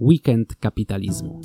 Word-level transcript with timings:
Weekend 0.00 0.56
Kapitalizmu. 0.56 1.40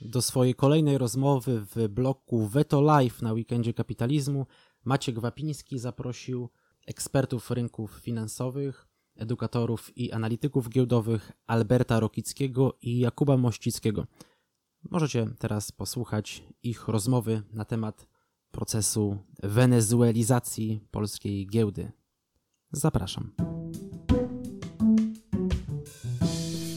Do 0.00 0.22
swojej 0.22 0.54
kolejnej 0.54 0.98
rozmowy 0.98 1.66
w 1.74 1.88
bloku 1.88 2.46
Veto 2.46 2.80
Live 2.80 3.22
na 3.22 3.32
Weekendzie 3.32 3.74
Kapitalizmu 3.74 4.46
Maciek 4.84 5.18
Wapiński 5.18 5.78
zaprosił 5.78 6.48
ekspertów 6.86 7.50
rynków 7.50 7.90
finansowych, 7.92 8.88
edukatorów 9.16 9.96
i 9.96 10.12
analityków 10.12 10.68
giełdowych 10.68 11.32
Alberta 11.46 12.00
Rokickiego 12.00 12.78
i 12.82 12.98
Jakuba 12.98 13.36
Mościckiego. 13.36 14.06
Możecie 14.90 15.26
teraz 15.38 15.72
posłuchać 15.72 16.44
ich 16.62 16.88
rozmowy 16.88 17.42
na 17.52 17.64
temat 17.64 18.06
procesu 18.50 19.18
wenezuelizacji 19.42 20.80
polskiej 20.90 21.46
giełdy. 21.46 21.92
Zapraszam. 22.72 23.59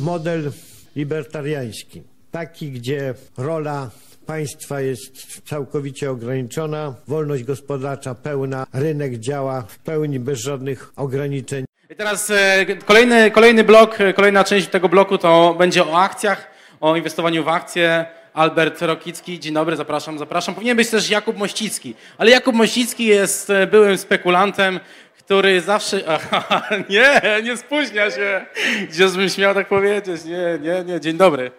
Model 0.03 0.51
libertariański, 0.95 2.01
taki, 2.31 2.71
gdzie 2.71 3.13
rola 3.37 3.89
państwa 4.25 4.81
jest 4.81 5.41
całkowicie 5.45 6.11
ograniczona, 6.11 6.95
wolność 7.07 7.43
gospodarcza 7.43 8.15
pełna, 8.15 8.67
rynek 8.73 9.17
działa 9.17 9.61
w 9.61 9.77
pełni 9.79 10.19
bez 10.19 10.39
żadnych 10.39 10.91
ograniczeń. 10.95 11.65
I 11.89 11.95
teraz 11.95 12.29
e, 12.29 12.65
kolejny, 12.85 13.31
kolejny 13.31 13.63
blok, 13.63 14.01
e, 14.01 14.13
kolejna 14.13 14.43
część 14.43 14.67
tego 14.67 14.89
bloku 14.89 15.17
to 15.17 15.55
będzie 15.57 15.85
o 15.85 16.01
akcjach, 16.01 16.51
o 16.81 16.95
inwestowaniu 16.95 17.43
w 17.43 17.47
akcje. 17.47 18.05
Albert 18.33 18.81
Rokicki, 18.81 19.39
dzień 19.39 19.53
dobry, 19.53 19.75
zapraszam, 19.75 20.19
zapraszam. 20.19 20.55
Powinien 20.55 20.77
być 20.77 20.89
też 20.89 21.09
Jakub 21.09 21.37
Mościcki, 21.37 21.95
ale 22.17 22.31
Jakub 22.31 22.55
Mościcki 22.55 23.05
jest 23.05 23.49
e, 23.49 23.67
byłym 23.67 23.97
spekulantem, 23.97 24.79
który 25.25 25.61
zawsze... 25.61 26.01
Aha, 26.31 26.69
nie, 26.89 27.21
nie 27.43 27.57
spóźnia 27.57 28.11
się. 28.11 28.45
Gdzież 28.89 29.11
bym 29.11 29.29
śmiał 29.29 29.53
tak 29.53 29.67
powiedzieć. 29.67 30.25
Nie, 30.25 30.59
nie, 30.61 30.83
nie, 30.83 30.99
dzień 30.99 31.17
dobry. 31.17 31.51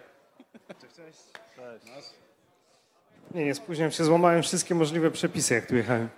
Nie, 3.34 3.44
nie 3.44 3.54
spóźniam 3.54 3.90
się, 3.90 4.04
złamałem 4.04 4.42
wszystkie 4.42 4.74
możliwe 4.74 5.10
przepisy, 5.10 5.54
jak 5.54 5.66
tu 5.66 5.76
jechałem. 5.76 6.08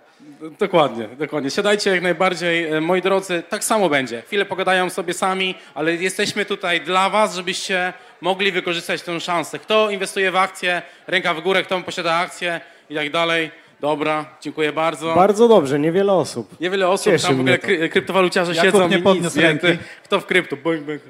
Dokładnie, 0.59 1.07
dokładnie. 1.07 1.51
Siadajcie 1.51 1.89
jak 1.89 2.01
najbardziej. 2.01 2.71
E, 2.71 2.81
Moi 2.81 3.01
drodzy, 3.01 3.43
tak 3.49 3.63
samo 3.63 3.89
będzie. 3.89 4.21
Chwilę 4.21 4.45
pogadają 4.45 4.89
sobie 4.89 5.13
sami, 5.13 5.55
ale 5.73 5.95
jesteśmy 5.95 6.45
tutaj 6.45 6.81
dla 6.81 7.09
was, 7.09 7.35
żebyście 7.35 7.93
mogli 8.21 8.51
wykorzystać 8.51 9.01
tę 9.01 9.19
szansę. 9.19 9.59
Kto 9.59 9.89
inwestuje 9.89 10.31
w 10.31 10.35
akcje, 10.35 10.81
ręka 11.07 11.33
w 11.33 11.41
górę, 11.41 11.63
kto 11.63 11.81
posiada 11.81 12.15
akcje 12.15 12.61
i 12.89 12.95
tak 12.95 13.11
dalej. 13.11 13.51
Dobra, 13.79 14.25
dziękuję 14.41 14.73
bardzo. 14.73 15.15
Bardzo 15.15 15.47
dobrze, 15.47 15.79
niewiele 15.79 16.13
osób. 16.13 16.59
Niewiele 16.59 16.87
osób, 16.87 17.13
Cieszy 17.13 17.27
tam 17.27 17.37
w 17.37 17.39
ogóle 17.39 17.57
kry, 17.57 17.89
kryptowaluciarze 17.89 18.53
Jakub 18.53 18.71
siedzą 18.71 18.87
nie 18.89 18.97
i 18.97 19.21
nic, 19.21 19.35
nie? 19.35 19.55
Ty, 19.55 19.77
Kto 20.03 20.19
w 20.19 20.25
krypto? 20.25 20.55
Boing, 20.57 20.83
boing. 20.83 21.01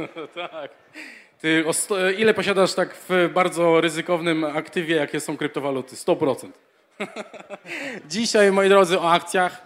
tak. 0.34 0.70
Ty, 1.40 1.64
sto, 1.72 2.10
ile 2.10 2.34
posiadasz 2.34 2.74
tak 2.74 2.96
w 3.08 3.30
bardzo 3.34 3.80
ryzykownym 3.80 4.44
aktywie, 4.44 4.96
jakie 4.96 5.20
są 5.20 5.36
kryptowaluty? 5.36 5.96
100%. 5.96 6.34
Dzisiaj, 8.08 8.52
moi 8.52 8.68
drodzy, 8.68 9.00
o 9.00 9.12
akcjach. 9.12 9.62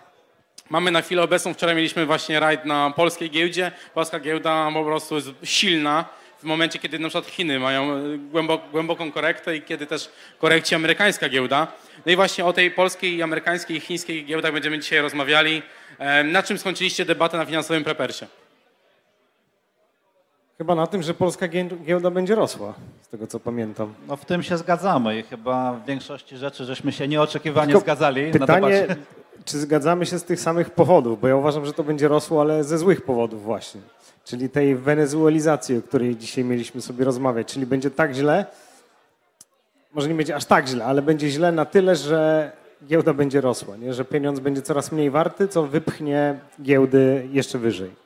Mamy 0.70 0.90
na 0.90 1.02
chwilę 1.02 1.22
obecną, 1.22 1.54
wczoraj 1.54 1.76
mieliśmy 1.76 2.06
właśnie 2.06 2.40
rajd 2.40 2.64
na 2.64 2.92
polskiej 2.96 3.30
giełdzie. 3.30 3.72
Polska 3.94 4.20
giełda 4.20 4.70
po 4.74 4.84
prostu 4.84 5.14
jest 5.14 5.28
silna 5.42 6.04
w 6.44 6.46
momencie, 6.46 6.78
kiedy 6.78 6.98
na 6.98 7.08
przykład 7.08 7.26
Chiny 7.26 7.60
mają 7.60 7.92
e, 7.92 8.18
głębok, 8.18 8.62
głęboką 8.72 9.12
korektę 9.12 9.56
i 9.56 9.62
kiedy 9.62 9.86
też 9.86 10.10
korekci 10.38 10.74
amerykańska 10.74 11.28
giełda. 11.28 11.66
No 12.06 12.12
i 12.12 12.16
właśnie 12.16 12.44
o 12.44 12.52
tej 12.52 12.70
polskiej, 12.70 13.22
amerykańskiej 13.22 13.76
i 13.76 13.80
chińskiej 13.80 14.24
giełdach 14.24 14.52
będziemy 14.52 14.78
dzisiaj 14.78 15.00
rozmawiali. 15.00 15.62
E, 15.98 16.24
Na 16.24 16.42
czym 16.42 16.58
skończyliście 16.58 17.04
debatę 17.04 17.36
na 17.36 17.44
finansowym 17.44 17.84
prepersie? 17.84 18.26
Chyba 20.58 20.74
na 20.74 20.86
tym, 20.86 21.02
że 21.02 21.14
polska 21.14 21.48
giełda 21.84 22.10
będzie 22.10 22.34
rosła, 22.34 22.74
z 23.02 23.08
tego 23.08 23.26
co 23.26 23.40
pamiętam. 23.40 23.94
No 24.08 24.16
w 24.16 24.24
tym 24.24 24.42
się 24.42 24.58
zgadzamy 24.58 25.18
i 25.18 25.22
chyba 25.22 25.72
w 25.72 25.86
większości 25.86 26.36
rzeczy 26.36 26.64
żeśmy 26.64 26.92
się 26.92 27.08
nieoczekiwanie 27.08 27.66
Tylko 27.66 27.80
zgadzali 27.80 28.26
na 28.26 28.32
Pytanie, 28.32 28.86
czy 29.44 29.58
zgadzamy 29.58 30.06
się 30.06 30.18
z 30.18 30.24
tych 30.24 30.40
samych 30.40 30.70
powodów, 30.70 31.20
bo 31.20 31.28
ja 31.28 31.36
uważam, 31.36 31.66
że 31.66 31.72
to 31.72 31.84
będzie 31.84 32.08
rosło, 32.08 32.40
ale 32.40 32.64
ze 32.64 32.78
złych 32.78 33.02
powodów 33.02 33.42
właśnie. 33.42 33.80
Czyli 34.24 34.50
tej 34.50 34.76
wenezuelizacji, 34.76 35.78
o 35.78 35.82
której 35.82 36.16
dzisiaj 36.16 36.44
mieliśmy 36.44 36.80
sobie 36.80 37.04
rozmawiać. 37.04 37.46
Czyli 37.46 37.66
będzie 37.66 37.90
tak 37.90 38.14
źle, 38.14 38.46
może 39.94 40.08
nie 40.08 40.14
będzie 40.14 40.36
aż 40.36 40.44
tak 40.44 40.68
źle, 40.68 40.84
ale 40.84 41.02
będzie 41.02 41.30
źle 41.30 41.52
na 41.52 41.64
tyle, 41.64 41.96
że 41.96 42.52
giełda 42.86 43.12
będzie 43.12 43.40
rosła, 43.40 43.76
nie? 43.76 43.94
że 43.94 44.04
pieniądz 44.04 44.40
będzie 44.40 44.62
coraz 44.62 44.92
mniej 44.92 45.10
warty, 45.10 45.48
co 45.48 45.66
wypchnie 45.66 46.38
giełdy 46.62 47.28
jeszcze 47.32 47.58
wyżej. 47.58 48.03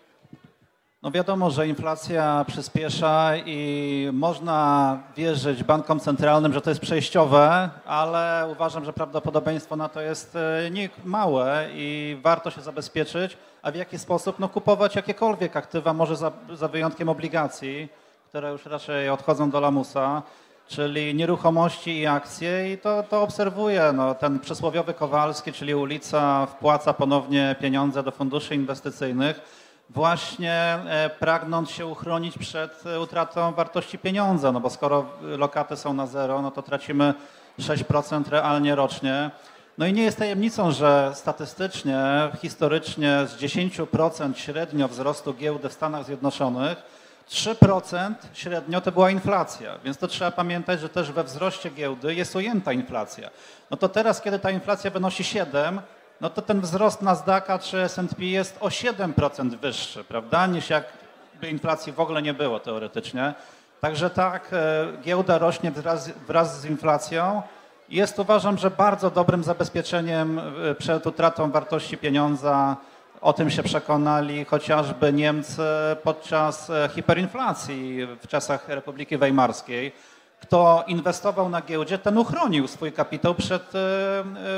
No 1.03 1.11
wiadomo, 1.11 1.51
że 1.51 1.69
inflacja 1.69 2.45
przyspiesza 2.49 3.33
i 3.47 4.11
można 4.13 4.99
wierzyć 5.17 5.65
bankom 5.65 6.01
centralnym, 6.01 6.53
że 6.53 6.61
to 6.61 6.71
jest 6.71 6.81
przejściowe, 6.81 7.71
ale 7.87 8.49
uważam, 8.53 8.85
że 8.85 8.93
prawdopodobieństwo 8.93 9.77
na 9.77 9.89
to 9.89 10.01
jest 10.01 10.37
e, 10.37 10.71
nie 10.71 10.89
małe 11.05 11.69
i 11.73 12.17
warto 12.23 12.51
się 12.51 12.61
zabezpieczyć. 12.61 13.37
A 13.63 13.73
w 13.73 13.75
jaki 13.75 13.99
sposób? 13.99 14.39
No 14.39 14.49
kupować 14.49 14.97
jakiekolwiek 14.97 15.57
aktywa, 15.57 15.93
może 15.93 16.17
za, 16.17 16.33
za 16.55 16.69
wyjątkiem 16.69 17.09
obligacji, 17.09 17.89
które 18.29 18.53
już 18.53 18.67
raczej 18.67 19.11
odchodzą 19.11 19.51
do 19.51 19.61
lamusa, 19.61 20.23
czyli 20.69 21.15
nieruchomości 21.15 21.99
i 21.99 22.07
akcje 22.07 22.73
i 22.73 22.79
to, 22.79 23.03
to 23.03 23.23
obserwuję. 23.23 23.93
No, 23.95 24.15
ten 24.15 24.41
przysłowiowy 24.41 24.95
Kowalski, 24.95 25.53
czyli 25.53 25.75
ulica 25.75 26.47
wpłaca 26.47 26.93
ponownie 26.93 27.57
pieniądze 27.61 28.03
do 28.03 28.11
funduszy 28.11 28.55
inwestycyjnych 28.55 29.68
właśnie 29.91 30.53
e, 30.53 31.11
pragnąc 31.19 31.71
się 31.71 31.87
uchronić 31.87 32.39
przed 32.39 32.87
e, 32.87 33.01
utratą 33.01 33.53
wartości 33.53 33.99
pieniądza, 33.99 34.53
no 34.53 34.61
bo 34.61 34.71
skoro 34.71 35.07
lokaty 35.23 35.77
są 35.77 35.93
na 35.93 36.07
zero, 36.07 36.43
no 36.43 36.51
to 36.51 36.63
tracimy 36.63 37.15
6% 37.59 38.29
realnie 38.29 38.75
rocznie. 38.75 39.31
No 39.79 39.87
i 39.87 39.93
nie 39.93 40.03
jest 40.03 40.19
tajemnicą, 40.19 40.71
że 40.71 41.13
statystycznie, 41.15 41.99
historycznie 42.43 43.27
z 43.27 43.37
10% 43.37 44.35
średnio 44.35 44.89
wzrostu 44.89 45.35
giełdy 45.35 45.69
w 45.69 45.73
Stanach 45.73 46.05
Zjednoczonych 46.05 46.83
3% 47.29 48.15
średnio 48.33 48.81
to 48.81 48.93
była 48.93 49.11
inflacja, 49.11 49.79
więc 49.85 49.99
to 49.99 50.09
trzeba 50.09 50.31
pamiętać, 50.31 50.81
że 50.81 50.89
też 50.89 51.13
we 51.13 51.25
wzroście 51.25 51.71
giełdy 51.71 52.15
jest 52.15 52.37
ujęta 52.37 52.73
inflacja. 52.73 53.31
No 53.71 53.77
to 53.77 53.89
teraz, 53.89 54.23
kiedy 54.23 54.39
ta 54.39 54.51
inflacja 54.51 54.91
wynosi 54.91 55.25
7, 55.25 55.81
no 56.21 56.31
to 56.31 56.43
ten 56.43 56.61
wzrost 56.61 57.03
Nasdaqa 57.03 57.59
czy 57.59 57.83
S&P 57.83 58.25
jest 58.25 58.57
o 58.61 58.69
7% 58.69 59.57
wyższy, 59.57 60.05
prawda, 60.05 60.47
niż 60.47 60.71
jakby 60.71 61.49
inflacji 61.51 61.93
w 61.93 62.01
ogóle 62.01 62.23
nie 62.23 62.35
było 62.35 62.61
teoretycznie. 62.61 63.35
Także 63.81 64.11
tak, 64.11 64.51
e, 64.53 64.87
giełda 65.03 65.39
rośnie 65.39 65.71
wraz, 65.71 66.11
wraz 66.27 66.61
z 66.61 66.65
inflacją. 66.65 67.43
Jest 67.89 68.19
uważam, 68.19 68.59
że 68.59 68.71
bardzo 68.71 69.11
dobrym 69.11 69.45
zabezpieczeniem 69.45 70.39
e, 70.39 70.75
przed 70.75 71.07
utratą 71.07 71.51
wartości 71.51 71.97
pieniądza. 71.99 72.77
O 73.21 73.33
tym 73.33 73.51
się 73.51 73.63
przekonali 73.63 74.45
chociażby 74.45 75.13
Niemcy 75.13 75.63
podczas 76.03 76.71
e, 76.71 76.89
hiperinflacji 76.95 78.07
w 78.23 78.29
czasach 78.29 78.69
Republiki 78.69 79.19
Weimarskiej. 79.19 79.93
Kto 80.41 80.85
inwestował 80.87 81.49
na 81.49 81.63
giełdzie, 81.63 81.99
ten 81.99 82.19
uchronił 82.19 82.69
swój 82.69 82.93
kapitał 82.93 83.35
przed 83.35 83.73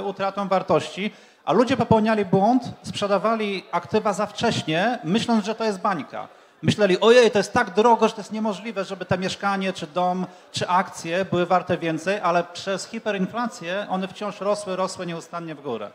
utratą 0.04 0.48
wartości, 0.48 1.10
a 1.50 1.52
ludzie 1.52 1.76
popełniali 1.76 2.24
błąd, 2.24 2.62
sprzedawali 2.82 3.64
aktywa 3.72 4.12
za 4.12 4.26
wcześnie, 4.26 4.98
myśląc, 5.04 5.44
że 5.44 5.54
to 5.54 5.64
jest 5.64 5.80
bańka. 5.80 6.28
Myśleli, 6.62 7.00
ojej, 7.00 7.30
to 7.30 7.38
jest 7.38 7.52
tak 7.52 7.74
drogo, 7.74 8.08
że 8.08 8.14
to 8.14 8.20
jest 8.20 8.32
niemożliwe, 8.32 8.84
żeby 8.84 9.04
to 9.04 9.18
mieszkanie, 9.18 9.72
czy 9.72 9.86
dom, 9.86 10.26
czy 10.52 10.68
akcje 10.68 11.24
były 11.24 11.46
warte 11.46 11.78
więcej, 11.78 12.20
ale 12.20 12.44
przez 12.44 12.86
hiperinflację 12.86 13.86
one 13.88 14.08
wciąż 14.08 14.40
rosły, 14.40 14.76
rosły 14.76 15.06
nieustannie 15.06 15.54
w 15.54 15.62
górę. 15.62 15.90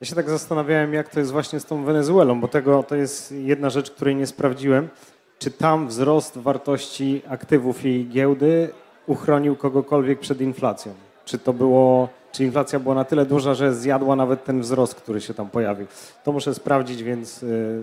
Ja 0.00 0.06
się 0.06 0.14
tak 0.14 0.30
zastanawiałem, 0.30 0.94
jak 0.94 1.08
to 1.08 1.20
jest 1.20 1.32
właśnie 1.32 1.60
z 1.60 1.64
tą 1.64 1.84
Wenezuelą, 1.84 2.40
bo 2.40 2.48
tego 2.48 2.82
to 2.82 2.94
jest 2.94 3.32
jedna 3.32 3.70
rzecz, 3.70 3.90
której 3.90 4.16
nie 4.16 4.26
sprawdziłem. 4.26 4.88
Czy 5.38 5.50
tam 5.50 5.88
wzrost 5.88 6.38
wartości 6.38 7.22
aktywów 7.28 7.84
i 7.84 8.08
giełdy 8.08 8.70
uchronił 9.06 9.56
kogokolwiek 9.56 10.20
przed 10.20 10.40
inflacją? 10.40 10.94
Czy 11.24 11.38
to 11.38 11.52
było, 11.52 12.08
czy 12.32 12.44
inflacja 12.44 12.78
była 12.80 12.94
na 12.94 13.04
tyle 13.04 13.26
duża, 13.26 13.54
że 13.54 13.74
zjadła 13.74 14.16
nawet 14.16 14.44
ten 14.44 14.60
wzrost, 14.60 14.94
który 14.94 15.20
się 15.20 15.34
tam 15.34 15.50
pojawił? 15.50 15.86
To 16.24 16.32
muszę 16.32 16.54
sprawdzić, 16.54 17.02
więc 17.02 17.42
y, 17.42 17.82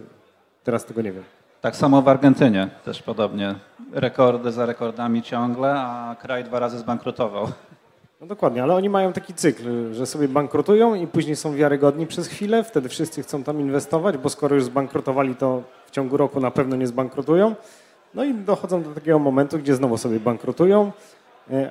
teraz 0.63 0.85
tego 0.85 1.01
nie 1.01 1.11
wiem. 1.11 1.23
Tak 1.61 1.75
samo 1.75 2.01
w 2.01 2.07
Argentynie 2.07 2.69
też 2.85 3.01
podobnie. 3.01 3.55
Rekordy 3.93 4.51
za 4.51 4.65
rekordami 4.65 5.21
ciągle, 5.21 5.73
a 5.79 6.15
kraj 6.21 6.43
dwa 6.43 6.59
razy 6.59 6.79
zbankrutował. 6.79 7.47
No 8.21 8.27
dokładnie, 8.27 8.63
ale 8.63 8.75
oni 8.75 8.89
mają 8.89 9.13
taki 9.13 9.33
cykl, 9.33 9.93
że 9.93 10.05
sobie 10.05 10.27
bankrutują 10.27 10.95
i 10.95 11.07
później 11.07 11.35
są 11.35 11.55
wiarygodni 11.55 12.07
przez 12.07 12.27
chwilę, 12.27 12.63
wtedy 12.63 12.89
wszyscy 12.89 13.23
chcą 13.23 13.43
tam 13.43 13.59
inwestować, 13.59 14.17
bo 14.17 14.29
skoro 14.29 14.55
już 14.55 14.63
zbankrutowali, 14.63 15.35
to 15.35 15.63
w 15.85 15.91
ciągu 15.91 16.17
roku 16.17 16.39
na 16.39 16.51
pewno 16.51 16.75
nie 16.75 16.87
zbankrutują. 16.87 17.55
No 18.13 18.23
i 18.23 18.33
dochodzą 18.33 18.83
do 18.83 18.89
takiego 18.89 19.19
momentu, 19.19 19.59
gdzie 19.59 19.75
znowu 19.75 19.97
sobie 19.97 20.19
bankrutują, 20.19 20.91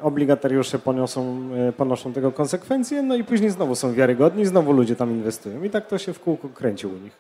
obligatariusze 0.03 0.79
poniosą, 0.79 1.51
e, 1.69 1.73
ponoszą 1.73 2.13
tego 2.13 2.33
konsekwencje, 2.33 3.03
no 3.03 3.15
i 3.15 3.25
później 3.25 3.51
znowu 3.51 3.75
są 3.75 3.95
wiarygodni, 3.95 4.47
znowu 4.47 4.73
ludzie 4.73 4.97
tam 4.97 5.11
inwestują. 5.11 5.63
I 5.63 5.71
tak 5.71 5.87
to 5.87 5.99
się 5.99 6.13
w 6.13 6.21
kółko 6.21 6.49
kręci 6.49 6.87
u 6.87 6.93
nich. 6.93 7.13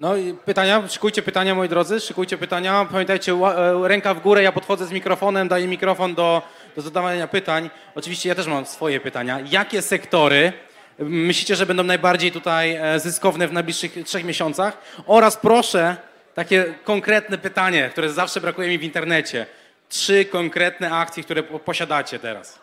No 0.00 0.16
i 0.16 0.34
pytania, 0.34 0.88
szykujcie 0.88 1.22
pytania, 1.22 1.54
moi 1.54 1.68
drodzy, 1.68 2.00
szykujcie 2.00 2.38
pytania. 2.38 2.86
Pamiętajcie, 2.92 3.32
e, 3.32 3.88
ręka 3.88 4.14
w 4.14 4.22
górę, 4.22 4.42
ja 4.42 4.52
podchodzę 4.52 4.86
z 4.86 4.92
mikrofonem, 4.92 5.48
daję 5.48 5.66
mikrofon 5.68 6.14
do, 6.14 6.42
do 6.76 6.82
zadawania 6.82 7.28
pytań. 7.28 7.70
Oczywiście 7.94 8.28
ja 8.28 8.34
też 8.34 8.46
mam 8.46 8.66
swoje 8.66 9.00
pytania. 9.00 9.40
Jakie 9.50 9.82
sektory 9.82 10.52
myślicie, 10.98 11.56
że 11.56 11.66
będą 11.66 11.82
najbardziej 11.82 12.32
tutaj 12.32 12.74
e, 12.74 13.00
zyskowne 13.00 13.48
w 13.48 13.52
najbliższych 13.52 14.04
trzech 14.04 14.24
miesiącach? 14.24 14.78
Oraz 15.06 15.36
proszę, 15.36 15.96
takie 16.34 16.74
konkretne 16.84 17.38
pytanie, 17.38 17.88
które 17.92 18.12
zawsze 18.12 18.40
brakuje 18.40 18.68
mi 18.68 18.78
w 18.78 18.82
internecie. 18.82 19.46
Trzy 19.88 20.24
konkretne 20.24 20.90
akcje, 20.92 21.22
które 21.24 21.42
po- 21.42 21.58
posiadacie 21.58 22.18
teraz. 22.18 22.58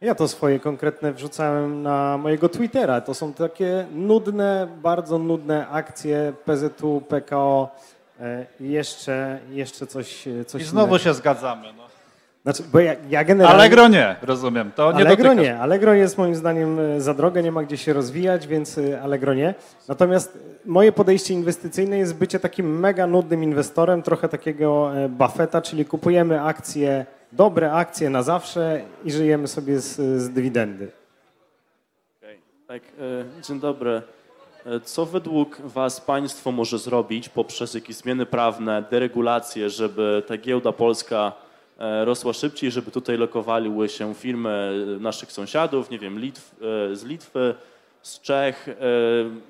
Ja 0.00 0.14
to 0.14 0.28
swoje 0.28 0.60
konkretne 0.60 1.12
wrzucałem 1.12 1.82
na 1.82 2.18
mojego 2.18 2.48
Twittera. 2.48 3.00
To 3.00 3.14
są 3.14 3.32
takie 3.32 3.86
nudne, 3.92 4.68
bardzo 4.82 5.18
nudne 5.18 5.68
akcje 5.68 6.32
PZU, 6.44 7.00
PKO 7.08 7.68
e, 8.20 8.46
i 8.60 8.70
jeszcze, 8.70 9.38
jeszcze 9.50 9.86
coś, 9.86 10.28
e, 10.28 10.44
coś 10.44 10.62
I 10.62 10.64
znowu 10.64 10.86
innego. 10.86 10.98
się 10.98 11.14
zgadzamy. 11.14 11.72
No. 11.76 11.84
Znaczy, 12.44 12.62
bo 12.72 12.80
ja, 12.80 12.94
ja 13.08 13.24
generalnie... 13.24 13.54
Allegro 13.60 13.88
nie, 13.88 14.16
rozumiem. 14.22 14.72
To 14.72 14.92
nie 14.92 14.98
Allegro 14.98 15.24
dotykasz. 15.24 15.44
nie. 15.46 15.58
Allegro 15.58 15.92
jest 15.94 16.18
moim 16.18 16.34
zdaniem 16.34 16.80
e, 16.80 17.00
za 17.00 17.14
drogie, 17.14 17.42
nie 17.42 17.52
ma 17.52 17.62
gdzie 17.62 17.76
się 17.76 17.92
rozwijać, 17.92 18.46
więc 18.46 18.78
e, 18.78 19.02
Allegro 19.02 19.34
nie. 19.34 19.54
Natomiast 19.88 20.38
moje 20.64 20.92
podejście 20.92 21.34
inwestycyjne 21.34 21.98
jest 21.98 22.14
bycie 22.16 22.40
takim 22.40 22.80
mega 22.80 23.06
nudnym 23.06 23.42
inwestorem, 23.44 24.02
trochę 24.02 24.28
takiego 24.28 24.96
e, 24.96 25.08
Buffetta, 25.08 25.62
czyli 25.62 25.84
kupujemy 25.84 26.42
akcje, 26.42 27.06
dobre 27.32 27.72
akcje 27.72 28.10
na 28.10 28.22
zawsze 28.22 28.80
i 29.04 29.12
żyjemy 29.12 29.48
sobie 29.48 29.80
z, 29.80 30.22
z 30.22 30.30
dywidendy. 30.30 30.88
Okej. 32.18 32.38
Tak, 32.66 32.82
e, 33.38 33.42
dzień 33.42 33.60
dobry. 33.60 34.02
E, 34.66 34.80
Co 34.80 35.06
według 35.06 35.60
Was 35.60 36.00
państwo 36.00 36.52
może 36.52 36.78
zrobić 36.78 37.28
poprzez 37.28 37.74
jakieś 37.74 37.96
zmiany 37.96 38.26
prawne, 38.26 38.84
deregulacje, 38.90 39.70
żeby 39.70 40.22
ta 40.26 40.36
giełda 40.36 40.72
polska 40.72 41.32
e, 41.40 41.44
rosła 42.04 42.32
szybciej, 42.32 42.70
żeby 42.70 42.90
tutaj 42.90 43.16
lokowały 43.16 43.88
się 43.88 44.14
firmy 44.14 44.86
naszych 45.00 45.32
sąsiadów, 45.32 45.90
nie 45.90 45.98
wiem, 45.98 46.18
Litw, 46.18 46.54
e, 46.92 46.96
z 46.96 47.04
Litwy, 47.04 47.54
z 48.04 48.20
Czech 48.20 48.68
e, 48.68 48.74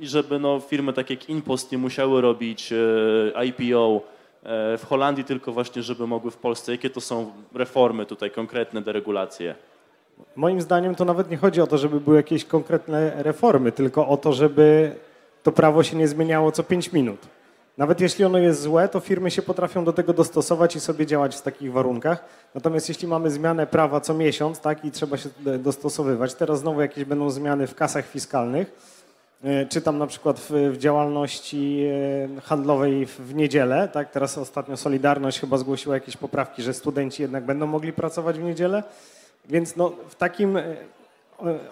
i 0.00 0.06
żeby 0.06 0.38
no, 0.38 0.60
firmy 0.60 0.92
takie 0.92 1.14
jak 1.14 1.28
Impost 1.28 1.72
nie 1.72 1.78
musiały 1.78 2.20
robić 2.20 2.72
e, 2.72 3.44
IPO 3.46 4.00
e, 4.42 4.78
w 4.78 4.84
Holandii, 4.88 5.24
tylko 5.24 5.52
właśnie, 5.52 5.82
żeby 5.82 6.06
mogły 6.06 6.30
w 6.30 6.36
Polsce. 6.36 6.72
Jakie 6.72 6.90
to 6.90 7.00
są 7.00 7.32
reformy 7.54 8.06
tutaj, 8.06 8.30
konkretne 8.30 8.82
deregulacje? 8.82 9.54
Moim 10.36 10.60
zdaniem 10.60 10.94
to 10.94 11.04
nawet 11.04 11.30
nie 11.30 11.36
chodzi 11.36 11.60
o 11.60 11.66
to, 11.66 11.78
żeby 11.78 12.00
były 12.00 12.16
jakieś 12.16 12.44
konkretne 12.44 13.22
reformy, 13.22 13.72
tylko 13.72 14.08
o 14.08 14.16
to, 14.16 14.32
żeby 14.32 14.96
to 15.42 15.52
prawo 15.52 15.82
się 15.82 15.96
nie 15.96 16.08
zmieniało 16.08 16.52
co 16.52 16.62
5 16.62 16.92
minut. 16.92 17.20
Nawet 17.78 18.00
jeśli 18.00 18.24
ono 18.24 18.38
jest 18.38 18.60
złe, 18.60 18.88
to 18.88 19.00
firmy 19.00 19.30
się 19.30 19.42
potrafią 19.42 19.84
do 19.84 19.92
tego 19.92 20.12
dostosować 20.12 20.76
i 20.76 20.80
sobie 20.80 21.06
działać 21.06 21.36
w 21.36 21.42
takich 21.42 21.72
warunkach. 21.72 22.24
Natomiast 22.54 22.88
jeśli 22.88 23.08
mamy 23.08 23.30
zmianę 23.30 23.66
prawa 23.66 24.00
co 24.00 24.14
miesiąc, 24.14 24.60
tak, 24.60 24.84
i 24.84 24.90
trzeba 24.90 25.16
się 25.16 25.28
dostosowywać, 25.58 26.34
teraz 26.34 26.58
znowu 26.58 26.80
jakieś 26.80 27.04
będą 27.04 27.30
zmiany 27.30 27.66
w 27.66 27.74
kasach 27.74 28.06
fiskalnych, 28.06 28.94
E, 29.44 29.66
Czytam 29.66 29.98
na 29.98 30.06
przykład 30.06 30.40
w, 30.40 30.50
w 30.50 30.76
działalności 30.78 31.80
e, 32.36 32.40
handlowej 32.40 33.06
w, 33.06 33.20
w 33.20 33.34
niedzielę, 33.34 33.88
tak? 33.92 34.10
Teraz 34.10 34.38
ostatnio 34.38 34.76
Solidarność 34.76 35.40
chyba 35.40 35.58
zgłosiła 35.58 35.94
jakieś 35.94 36.16
poprawki, 36.16 36.62
że 36.62 36.74
studenci 36.74 37.22
jednak 37.22 37.44
będą 37.44 37.66
mogli 37.66 37.92
pracować 37.92 38.38
w 38.38 38.42
niedzielę. 38.42 38.82
Więc 39.48 39.76
no, 39.76 39.92
w 40.08 40.14
takim 40.14 40.56
e, 40.56 40.62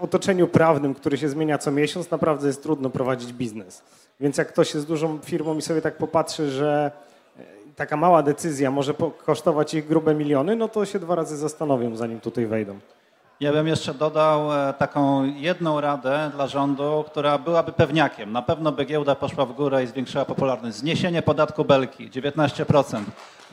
otoczeniu 0.00 0.48
prawnym, 0.48 0.94
który 0.94 1.18
się 1.18 1.28
zmienia 1.28 1.58
co 1.58 1.70
miesiąc, 1.70 2.10
naprawdę 2.10 2.46
jest 2.46 2.62
trudno 2.62 2.90
prowadzić 2.90 3.32
biznes. 3.32 3.82
Więc 4.22 4.36
jak 4.36 4.48
ktoś 4.48 4.74
jest 4.74 4.86
dużą 4.86 5.18
firmą 5.18 5.56
i 5.56 5.62
sobie 5.62 5.80
tak 5.80 5.96
popatrzy, 5.96 6.50
że 6.50 6.90
e, 7.38 7.42
taka 7.76 7.96
mała 7.96 8.22
decyzja 8.22 8.70
może 8.70 8.94
kosztować 9.26 9.74
ich 9.74 9.88
grube 9.88 10.14
miliony, 10.14 10.56
no 10.56 10.68
to 10.68 10.84
się 10.84 10.98
dwa 10.98 11.14
razy 11.14 11.36
zastanowią, 11.36 11.96
zanim 11.96 12.20
tutaj 12.20 12.46
wejdą. 12.46 12.78
Ja 13.40 13.52
bym 13.52 13.68
jeszcze 13.68 13.94
dodał 13.94 14.52
e, 14.52 14.74
taką 14.78 15.24
jedną 15.24 15.80
radę 15.80 16.30
dla 16.34 16.46
rządu, 16.46 17.04
która 17.06 17.38
byłaby 17.38 17.72
pewniakiem. 17.72 18.32
Na 18.32 18.42
pewno 18.42 18.72
by 18.72 18.84
giełda 18.84 19.14
poszła 19.14 19.46
w 19.46 19.52
górę 19.52 19.84
i 19.84 19.86
zwiększyła 19.86 20.24
popularność. 20.24 20.76
Zniesienie 20.76 21.22
podatku 21.22 21.64
Belki, 21.64 22.10
19%. 22.10 23.02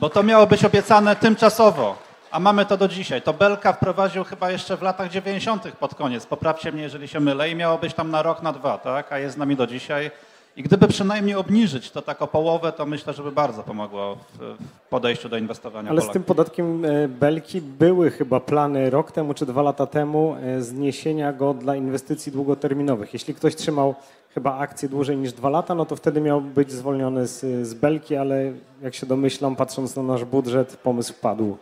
Bo 0.00 0.10
to 0.10 0.22
miało 0.22 0.46
być 0.46 0.64
obiecane 0.64 1.16
tymczasowo, 1.16 1.96
a 2.30 2.40
mamy 2.40 2.66
to 2.66 2.76
do 2.76 2.88
dzisiaj. 2.88 3.22
To 3.22 3.32
Belka 3.32 3.72
wprowadził 3.72 4.24
chyba 4.24 4.50
jeszcze 4.50 4.76
w 4.76 4.82
latach 4.82 5.10
90. 5.10 5.72
pod 5.72 5.94
koniec. 5.94 6.26
Poprawcie 6.26 6.72
mnie, 6.72 6.82
jeżeli 6.82 7.08
się 7.08 7.20
mylę. 7.20 7.50
I 7.50 7.54
miało 7.54 7.78
być 7.78 7.94
tam 7.94 8.10
na 8.10 8.22
rok, 8.22 8.42
na 8.42 8.52
dwa, 8.52 8.78
tak? 8.78 9.12
A 9.12 9.18
jest 9.18 9.34
z 9.34 9.38
nami 9.38 9.56
do 9.56 9.66
dzisiaj. 9.66 10.10
I 10.56 10.62
gdyby 10.62 10.88
przynajmniej 10.88 11.34
obniżyć 11.36 11.90
to 11.90 12.02
tak 12.02 12.22
o 12.22 12.26
połowę, 12.26 12.72
to 12.72 12.86
myślę, 12.86 13.12
że 13.12 13.22
by 13.22 13.32
bardzo 13.32 13.62
pomogło 13.62 14.16
w, 14.38 14.56
podejściu 14.90 15.28
do 15.28 15.36
inwestowania 15.36 15.90
Ale 15.90 16.00
z 16.00 16.04
Polaków. 16.04 16.12
tym 16.12 16.22
podatkiem 16.22 16.84
e, 16.84 17.08
Belki 17.08 17.60
były 17.60 18.10
chyba 18.10 18.40
plany 18.40 18.90
rok 18.90 19.12
temu 19.12 19.34
czy 19.34 19.46
dwa 19.46 19.62
lata 19.62 19.86
temu 19.86 20.36
e, 20.42 20.62
zniesienia 20.62 21.32
go 21.32 21.54
dla 21.54 21.76
inwestycji 21.76 22.32
długoterminowych. 22.32 23.12
Jeśli 23.12 23.34
ktoś 23.34 23.56
trzymał 23.56 23.94
chyba 24.34 24.58
akcje 24.58 24.88
dłużej 24.88 25.16
niż 25.16 25.32
dwa 25.32 25.48
lata, 25.50 25.74
no 25.74 25.86
to 25.86 25.96
wtedy 25.96 26.20
miał 26.20 26.40
być 26.40 26.72
zwolniony 26.72 27.26
z, 27.26 27.66
z 27.66 27.74
Belki, 27.74 28.16
ale 28.16 28.52
jak 28.82 28.94
się 28.94 29.06
domyślam, 29.06 29.56
patrząc 29.56 29.96
na 29.96 30.02
nasz 30.02 30.24
budżet, 30.24 30.76
pomysł 30.76 31.14
padł. 31.20 31.56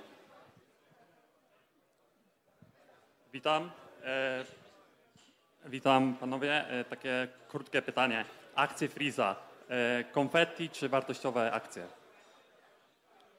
Witam. 3.33 3.71
Witam 5.71 6.15
panowie. 6.21 6.71
E, 6.71 6.85
takie 6.85 7.29
krótkie 7.49 7.83
pytanie. 7.83 8.25
Akcje 8.55 8.89
Freeza. 8.89 9.37
E, 9.71 10.05
konfetti 10.13 10.69
czy 10.71 10.89
wartościowe 10.89 11.53
akcje? 11.53 11.83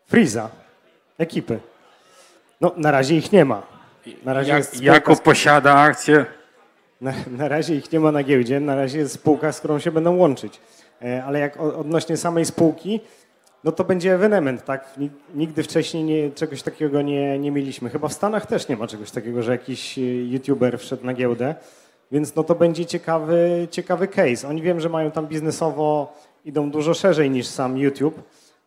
Friza, 0.07 0.49
ekipy. 1.17 1.59
No, 2.61 2.71
na 2.77 2.91
razie 2.91 3.15
ich 3.17 3.31
nie 3.31 3.45
ma. 3.45 3.63
Na 4.23 4.33
razie 4.33 4.53
jest 4.53 4.69
spółka, 4.69 4.93
Jakub 4.93 5.21
posiada 5.21 5.73
akcje. 5.75 6.25
Na, 7.01 7.13
na 7.27 7.47
razie 7.47 7.75
ich 7.75 7.91
nie 7.91 7.99
ma 7.99 8.11
na 8.11 8.23
giełdzie, 8.23 8.59
na 8.59 8.75
razie 8.75 8.97
jest 8.99 9.13
spółka, 9.13 9.51
z 9.51 9.59
którą 9.59 9.79
się 9.79 9.91
będą 9.91 10.15
łączyć. 10.15 10.59
E, 11.01 11.23
Ale 11.23 11.39
jak 11.39 11.59
odnośnie 11.59 12.17
samej 12.17 12.45
spółki, 12.45 12.99
no 13.63 13.71
to 13.71 13.83
będzie 13.83 14.13
ewenement, 14.15 14.65
tak? 14.65 14.97
Nig- 14.97 15.09
Nigdy 15.35 15.63
wcześniej 15.63 16.03
nie, 16.03 16.31
czegoś 16.31 16.63
takiego 16.63 17.01
nie, 17.01 17.39
nie 17.39 17.51
mieliśmy. 17.51 17.89
Chyba 17.89 18.07
w 18.07 18.13
Stanach 18.13 18.45
też 18.45 18.67
nie 18.67 18.77
ma 18.77 18.87
czegoś 18.87 19.11
takiego, 19.11 19.43
że 19.43 19.51
jakiś 19.51 19.97
youtuber 20.29 20.79
wszedł 20.79 21.05
na 21.05 21.13
giełdę, 21.13 21.55
więc 22.11 22.35
no 22.35 22.43
to 22.43 22.55
będzie 22.55 22.85
ciekawy, 22.85 23.67
ciekawy 23.71 24.07
case. 24.07 24.47
Oni 24.47 24.61
wiem, 24.61 24.79
że 24.79 24.89
mają 24.89 25.11
tam 25.11 25.27
biznesowo, 25.27 26.13
idą 26.45 26.71
dużo 26.71 26.93
szerzej 26.93 27.31
niż 27.31 27.47
sam 27.47 27.77
YouTube, 27.77 28.21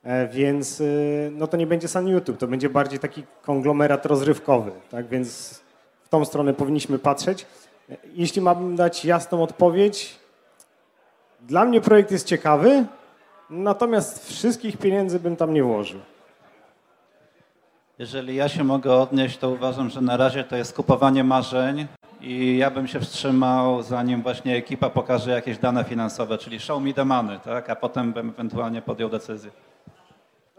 e, 0.04 0.28
więc 0.28 0.80
e, 0.80 0.84
no 1.30 1.46
to 1.46 1.56
nie 1.56 1.66
będzie 1.66 1.88
sam 1.88 2.08
YouTube, 2.08 2.38
to 2.38 2.46
będzie 2.46 2.70
bardziej 2.70 2.98
taki 2.98 3.22
konglomerat 3.42 4.06
rozrywkowy, 4.06 4.72
tak? 4.90 5.08
Więc 5.08 5.60
w 6.02 6.08
tą 6.08 6.24
stronę 6.24 6.54
powinniśmy 6.54 6.98
patrzeć. 6.98 7.46
Jeśli 8.14 8.42
mam 8.42 8.76
dać 8.76 9.04
jasną 9.04 9.42
odpowiedź, 9.42 10.18
dla 11.40 11.64
mnie 11.64 11.80
projekt 11.80 12.10
jest 12.10 12.26
ciekawy, 12.26 12.84
natomiast 13.50 14.28
wszystkich 14.28 14.76
pieniędzy 14.76 15.20
bym 15.20 15.36
tam 15.36 15.54
nie 15.54 15.64
włożył. 15.64 16.00
Jeżeli 17.98 18.36
ja 18.36 18.48
się 18.48 18.64
mogę 18.64 18.94
odnieść, 18.94 19.38
to 19.38 19.50
uważam, 19.50 19.90
że 19.90 20.00
na 20.00 20.16
razie 20.16 20.44
to 20.44 20.56
jest 20.56 20.76
kupowanie 20.76 21.24
marzeń 21.24 21.86
i 22.22 22.56
ja 22.58 22.70
bym 22.70 22.88
się 22.88 23.00
wstrzymał, 23.00 23.82
zanim 23.82 24.22
właśnie 24.22 24.56
ekipa 24.56 24.90
pokaże 24.90 25.30
jakieś 25.30 25.58
dane 25.58 25.84
finansowe, 25.84 26.38
czyli 26.38 26.60
show 26.60 26.82
me 26.82 26.92
the 26.94 27.04
money, 27.04 27.40
tak? 27.40 27.70
a 27.70 27.76
potem 27.76 28.12
bym 28.12 28.28
ewentualnie 28.28 28.82
podjął 28.82 29.10
decyzję. 29.10 29.50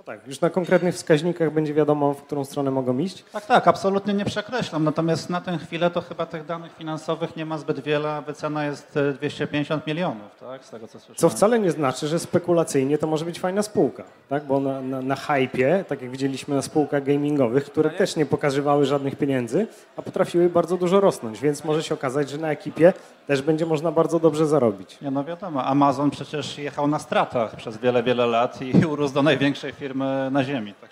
No 0.04 0.14
tak, 0.14 0.28
już 0.28 0.42
na 0.42 0.50
konkretnych 0.50 0.96
wskaźnikach 0.96 1.54
będzie 1.54 1.74
wiadomo, 1.74 2.14
w 2.14 2.24
którą 2.24 2.46
stronę 2.46 2.72
mogą 2.72 2.98
iść. 2.98 3.24
Tak, 3.34 3.46
tak, 3.46 3.68
absolutnie 3.68 4.14
nie 4.14 4.26
przekreślam, 4.26 4.84
natomiast 4.84 5.30
na 5.30 5.42
tę 5.42 5.58
chwilę 5.58 5.90
to 5.92 6.02
chyba 6.02 6.26
tych 6.26 6.46
danych 6.46 6.78
finansowych 6.78 7.36
nie 7.36 7.46
ma 7.46 7.58
zbyt 7.58 7.80
wiele, 7.80 8.12
a 8.12 8.22
wycena 8.22 8.66
jest 8.66 8.98
e, 8.98 9.14
250 9.14 9.88
milionów, 9.88 10.36
tak? 10.40 10.66
z 10.66 10.70
tego 10.70 10.88
co 10.88 11.00
słyszałem. 11.00 11.16
Co 11.18 11.30
wcale 11.30 11.60
nie 11.60 11.72
znaczy, 11.72 12.08
że 12.08 12.20
spekulacyjnie 12.20 12.98
to 12.98 13.08
może 13.08 13.26
być 13.26 13.40
fajna 13.40 13.64
spółka, 13.64 14.04
tak? 14.30 14.46
bo 14.46 14.60
na, 14.60 14.82
na, 14.82 15.02
na 15.02 15.16
hypie, 15.16 15.86
tak 15.88 16.02
jak 16.02 16.12
widzieliśmy 16.12 16.56
na 16.56 16.62
spółkach 16.62 17.04
gamingowych, 17.04 17.66
które 17.66 17.90
też 17.90 18.16
nie 18.16 18.26
pokazywały 18.26 18.86
żadnych 18.86 19.16
pieniędzy, 19.16 19.68
a 19.98 20.02
potrafiły 20.02 20.50
bardzo 20.50 20.78
dużo 20.78 21.00
rosnąć, 21.00 21.40
więc 21.42 21.64
może 21.64 21.84
się 21.84 21.94
okazać, 21.94 22.30
że 22.30 22.38
na 22.38 22.52
ekipie 22.52 22.94
też 23.28 23.42
będzie 23.42 23.66
można 23.66 23.92
bardzo 23.92 24.20
dobrze 24.20 24.48
zarobić. 24.48 25.02
Nie, 25.02 25.12
no 25.12 25.24
wiadomo, 25.24 25.66
Amazon 25.66 26.10
przecież 26.10 26.58
jechał 26.58 26.88
na 26.88 27.00
stratach 27.00 27.56
przez 27.56 27.78
wiele, 27.78 28.04
wiele 28.04 28.26
lat 28.26 28.62
i 28.62 28.86
urósł 28.94 29.14
do 29.14 29.24
największej 29.24 29.72
firmy 29.72 29.93
na 30.32 30.44
ziemi. 30.44 30.74
Tak. 30.82 30.90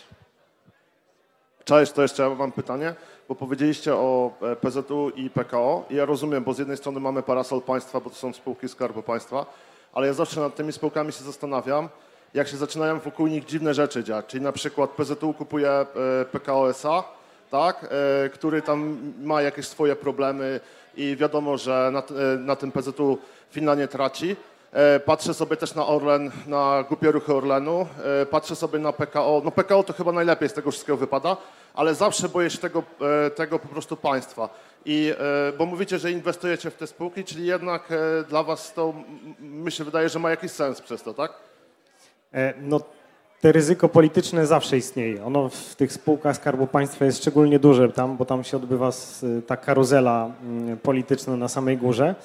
Cześć, 1.66 1.92
to 1.92 2.02
jeszcze 2.02 2.24
ja 2.24 2.30
mam 2.30 2.52
pytanie, 2.52 2.94
bo 3.30 3.36
powiedzieliście 3.36 3.96
o 3.96 4.32
e, 4.42 4.56
PZU 4.56 5.10
i 5.10 5.30
PKO 5.30 5.86
i 5.90 5.96
ja 5.96 6.06
rozumiem, 6.06 6.44
bo 6.44 6.54
z 6.54 6.60
jednej 6.60 6.78
strony 6.78 7.00
mamy 7.00 7.24
parasol 7.24 7.62
państwa, 7.62 8.00
bo 8.00 8.10
to 8.10 8.16
są 8.16 8.34
spółki 8.34 8.70
Skarbu 8.70 9.04
Państwa, 9.04 9.46
ale 9.94 10.08
ja 10.08 10.14
zawsze 10.14 10.42
nad 10.42 10.56
tymi 10.56 10.72
spółkami 10.72 11.14
się 11.14 11.24
zastanawiam, 11.24 11.90
jak 12.34 12.48
się 12.48 12.58
zaczynają 12.58 13.00
wokół 13.00 13.28
nich 13.28 13.46
dziwne 13.46 13.74
rzeczy 13.74 14.04
dziać, 14.04 14.26
czyli 14.26 14.44
na 14.44 14.52
przykład 14.52 14.90
PZU 14.90 15.34
kupuje 15.34 15.70
e, 15.70 15.86
PKO 16.32 16.70
SA, 16.70 17.04
tak, 17.52 17.88
e, 18.26 18.30
który 18.30 18.62
tam 18.62 18.98
ma 19.24 19.42
jakieś 19.42 19.68
swoje 19.68 19.96
problemy 19.96 20.60
i 20.96 21.16
wiadomo, 21.16 21.58
że 21.58 21.92
na, 21.94 22.04
na 22.38 22.56
tym 22.56 22.72
PZU 22.72 23.18
Finlandia 23.52 23.88
traci. 23.88 24.36
E, 24.74 25.00
Patrzę 25.00 25.34
sobie 25.34 25.58
też 25.58 25.76
na 25.76 25.88
Orlen, 25.88 26.32
na 26.48 26.84
głupie 26.88 27.12
ruchy 27.12 27.34
Orlenu, 27.34 27.88
e, 28.22 28.26
patrzę 28.26 28.56
sobie 28.56 28.80
na 28.80 28.94
PKO. 28.94 29.42
No 29.46 29.52
PKO 29.52 29.84
to 29.84 29.94
chyba 29.94 30.12
najlepiej 30.12 30.50
z 30.50 30.54
tego 30.54 30.72
wszystkiego 30.72 30.98
wypada, 30.98 31.38
ale 31.74 31.96
zawsze 31.96 32.30
boję 32.30 32.50
się 32.50 32.58
tego, 32.58 32.84
e, 33.26 33.30
tego 33.30 33.60
po 33.60 33.68
prostu 33.68 33.98
państwa. 33.98 34.50
I, 34.86 35.14
bo 35.58 35.66
mówicie, 35.66 36.00
że 36.00 36.12
inwestujecie 36.12 36.72
w 36.72 36.76
te 36.76 36.88
spółki, 36.88 37.24
czyli 37.24 37.46
jednak 37.46 37.90
dla 38.30 38.44
was 38.44 38.74
to, 38.74 38.94
mi 39.40 39.72
się 39.72 39.84
wydaje, 39.84 40.10
że 40.10 40.20
ma 40.20 40.30
jakiś 40.30 40.52
sens 40.52 40.82
przez 40.82 41.04
to, 41.04 41.14
tak? 41.14 41.34
No, 42.62 42.80
te 43.42 43.52
ryzyko 43.52 43.90
polityczne 43.90 44.48
zawsze 44.48 44.78
istnieje. 44.78 45.26
Ono 45.26 45.50
w 45.50 45.76
tych 45.76 45.94
spółkach 45.94 46.36
Skarbu 46.36 46.68
Państwa 46.68 47.06
jest 47.06 47.18
szczególnie 47.18 47.60
duże 47.60 47.90
tam, 47.90 48.18
bo 48.18 48.26
tam 48.26 48.44
się 48.44 48.58
odbywa 48.58 48.90
ta 49.48 49.58
karuzela 49.58 50.32
mm, 50.44 50.78
polityczna 50.78 51.36
na 51.36 51.48
samej 51.48 51.78
górze. 51.78 52.16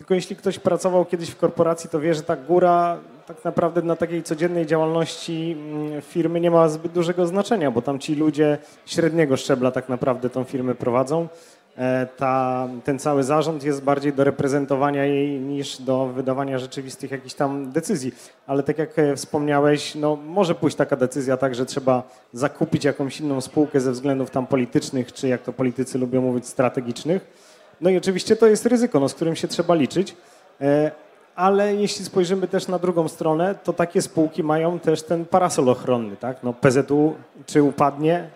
Tylko 0.00 0.14
jeśli 0.14 0.36
ktoś 0.36 0.58
pracował 0.58 1.04
kiedyś 1.04 1.30
w 1.30 1.36
korporacji, 1.36 1.90
to 1.90 2.00
wie, 2.00 2.14
że 2.14 2.22
ta 2.22 2.36
góra 2.36 2.98
tak 3.26 3.44
naprawdę 3.44 3.82
na 3.82 3.96
takiej 3.96 4.22
codziennej 4.22 4.66
działalności 4.66 5.56
mm, 5.58 6.02
firmy 6.02 6.40
nie 6.40 6.50
ma 6.50 6.68
zbyt 6.68 6.92
dużego 6.92 7.26
znaczenia, 7.26 7.70
bo 7.70 7.82
tam 7.82 7.98
ci 7.98 8.14
ludzie 8.14 8.58
średniego 8.86 9.36
szczebla 9.36 9.70
tak 9.70 9.88
naprawdę 9.88 10.30
tą 10.30 10.44
firmę 10.44 10.74
prowadzą. 10.74 11.28
E, 11.76 12.06
Ta, 12.16 12.68
ten 12.84 12.98
cały 12.98 13.22
zarząd 13.22 13.64
jest 13.64 13.82
bardziej 13.82 14.12
do 14.12 14.24
reprezentowania 14.24 15.04
jej 15.04 15.40
niż 15.40 15.82
do 15.82 16.06
wydawania 16.06 16.58
rzeczywistych 16.58 17.10
jakichś 17.10 17.34
tam 17.34 17.72
decyzji. 17.72 18.12
Ale 18.46 18.62
tak 18.62 18.78
jak 18.78 18.98
e, 18.98 19.16
wspomniałeś, 19.16 19.94
no 19.94 20.16
może 20.16 20.54
pójść 20.54 20.76
taka 20.76 20.96
decyzja 20.96 21.36
tak, 21.36 21.54
że 21.54 21.66
trzeba 21.66 22.02
zakupić 22.32 22.84
jakąś 22.84 23.20
inną 23.20 23.40
spółkę 23.40 23.80
ze 23.80 23.92
względów 23.92 24.30
tam 24.30 24.46
politycznych, 24.46 25.12
czy 25.12 25.28
jak 25.28 25.42
to 25.42 25.52
politycy 25.52 25.98
lubią 25.98 26.20
mówić, 26.22 26.46
strategicznych. 26.46 27.49
No 27.80 27.90
i 27.90 27.96
oczywiście 27.96 28.36
to 28.36 28.46
jest 28.46 28.66
ryzyko, 28.66 29.00
no, 29.00 29.08
z 29.08 29.14
którym 29.14 29.36
się 29.36 29.48
trzeba 29.48 29.74
liczyć. 29.74 30.16
E, 30.60 30.90
Ale 31.34 31.74
jeśli 31.74 32.04
spojrzymy 32.04 32.48
też 32.48 32.68
na 32.68 32.78
drugą 32.78 33.08
stronę, 33.08 33.54
to 33.64 33.72
takie 33.72 34.02
spółki 34.02 34.42
mają 34.42 34.78
też 34.78 35.02
ten 35.02 35.24
parasol 35.24 35.68
ochronny. 35.68 36.16
Tak? 36.16 36.42
No 36.42 36.52
PZU 36.52 37.14
czy 37.46 37.62
upadnie, 37.62 38.28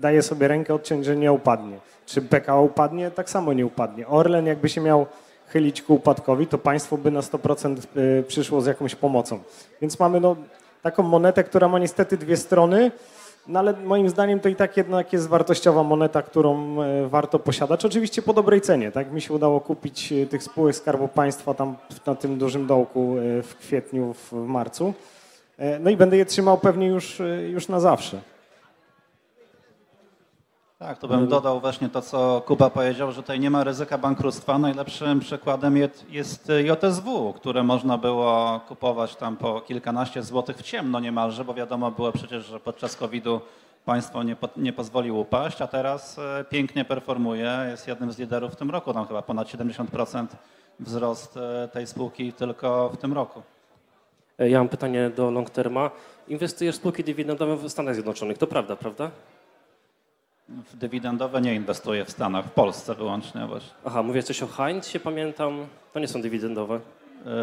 daje 0.00 0.22
sobie 0.22 0.48
rękę 0.48 0.74
odciąć, 0.74 1.04
że 1.04 1.16
nie 1.16 1.32
upadnie. 1.32 1.78
Czy 2.06 2.22
PKO 2.22 2.62
upadnie, 2.62 3.10
tak 3.10 3.30
samo 3.30 3.52
nie 3.52 3.66
upadnie. 3.66 4.06
Orlen 4.08 4.46
jakby 4.46 4.68
się 4.68 4.80
miał 4.80 5.06
chylić 5.48 5.82
ku 5.82 5.94
upadkowi, 5.94 6.46
to 6.46 6.58
państwo 6.58 6.98
by 6.98 7.10
na 7.10 7.20
100% 7.20 7.76
y, 7.96 8.24
przyszło 8.28 8.60
z 8.60 8.66
jakąś 8.66 8.94
pomocą. 8.94 9.38
Więc 9.80 9.98
mamy 9.98 10.20
no, 10.20 10.36
taką 10.82 11.02
monetę, 11.02 11.44
która 11.44 11.68
ma 11.68 11.78
niestety 11.78 12.16
dwie 12.16 12.36
strony, 12.36 12.90
no 13.46 13.58
ale 13.58 13.72
moim 13.72 14.08
zdaniem 14.08 14.40
to 14.40 14.48
i 14.48 14.56
tak 14.56 14.76
jednak 14.76 15.12
jest 15.12 15.28
wartościowa 15.28 15.82
moneta, 15.82 16.22
którą 16.22 16.82
e, 16.82 17.08
warto 17.08 17.38
posiadać. 17.38 17.84
Oczywiście 17.84 18.22
po 18.22 18.32
dobrej 18.32 18.60
cenie. 18.60 18.92
Tak 18.92 19.12
mi 19.12 19.20
się 19.20 19.34
udało 19.34 19.60
kupić 19.60 20.12
e, 20.12 20.26
tych 20.26 20.42
spółek 20.42 20.76
Skarbu 20.76 21.08
Państwa 21.08 21.54
tam 21.54 21.76
na 22.06 22.14
tym 22.14 22.38
dużym 22.38 22.66
dołku 22.66 23.16
e, 23.18 23.42
w 23.42 23.56
kwietniu, 23.56 24.14
w, 24.14 24.32
marcu. 24.32 24.94
No 25.80 25.90
i 25.90 25.96
będę 25.96 26.16
je 26.16 26.26
trzymał 26.26 26.58
pewnie 26.58 26.86
już, 26.86 27.22
już 27.48 27.68
na 27.68 27.80
zawsze. 27.80 28.20
Tak, 30.78 30.98
to 30.98 31.08
bym 31.08 31.28
dodał 31.28 31.60
właśnie 31.60 31.88
to, 31.88 32.02
co 32.02 32.42
Kuba 32.46 32.70
powiedział, 32.70 33.12
że 33.12 33.22
tutaj 33.22 33.40
nie 33.40 33.50
ma 33.50 33.64
ryzyka 33.64 33.98
bankructwa. 33.98 34.58
Najlepszym 34.58 35.20
przykładem 35.20 35.76
jest- 36.10 36.52
JSW, 36.64 37.32
które 37.36 37.62
można 37.62 37.98
było 37.98 38.60
kupować 38.68 39.16
tam 39.16 39.36
po 39.36 39.60
kilkanaście 39.60 40.22
złotych 40.22 40.56
w 40.56 40.62
ciemno 40.62 41.00
niemalże, 41.00 41.44
bo 41.44 41.54
wiadomo 41.54 41.90
było 41.90 42.12
przecież, 42.12 42.46
że 42.46 42.60
podczas 42.60 42.96
COVID-u 42.96 43.40
państwo 43.84 44.22
nie, 44.22 44.36
po, 44.36 44.48
nie 44.56 44.72
pozwoliło 44.72 45.20
upaść, 45.20 45.62
a 45.62 45.66
teraz 45.66 46.18
e, 46.18 46.44
pięknie 46.50 46.84
performuje, 46.84 47.66
jest 47.70 47.88
jednym 47.88 48.12
z 48.12 48.18
liderów 48.18 48.52
w 48.52 48.56
tym 48.56 48.70
roku, 48.70 48.92
tam 48.94 49.06
chyba 49.06 49.22
ponad 49.22 49.48
70% 49.48 50.26
wzrost 50.80 51.36
e, 51.36 51.68
tej 51.72 51.86
spółki 51.86 52.32
tylko 52.32 52.88
w 52.88 52.96
tym 52.96 53.12
roku. 53.12 53.42
Ja 54.38 54.58
mam 54.58 54.68
pytanie 54.68 55.10
do 55.10 55.30
long 55.30 55.50
terma. 55.50 55.90
Inwestujesz 56.28 56.74
w 56.74 56.78
spółki 56.78 57.04
dywidendowe 57.04 57.56
w 57.56 57.68
Stanach 57.68 57.94
Zjednoczonych, 57.94 58.38
to 58.38 58.46
prawda, 58.46 58.76
prawda? 58.76 59.10
W 60.48 60.76
dywidendowe 60.76 61.40
nie 61.40 61.54
inwestuję 61.54 62.04
w 62.04 62.10
Stanach, 62.10 62.44
w 62.44 62.50
Polsce 62.50 62.94
wyłącznie 62.94 63.46
właśnie. 63.46 63.70
Aha, 63.84 64.02
mówię 64.02 64.22
coś 64.22 64.42
o 64.42 64.46
Heinz, 64.46 64.86
się 64.88 65.00
pamiętam. 65.00 65.66
To 65.92 66.00
nie 66.00 66.08
są 66.08 66.22
dywidendowe. 66.22 66.80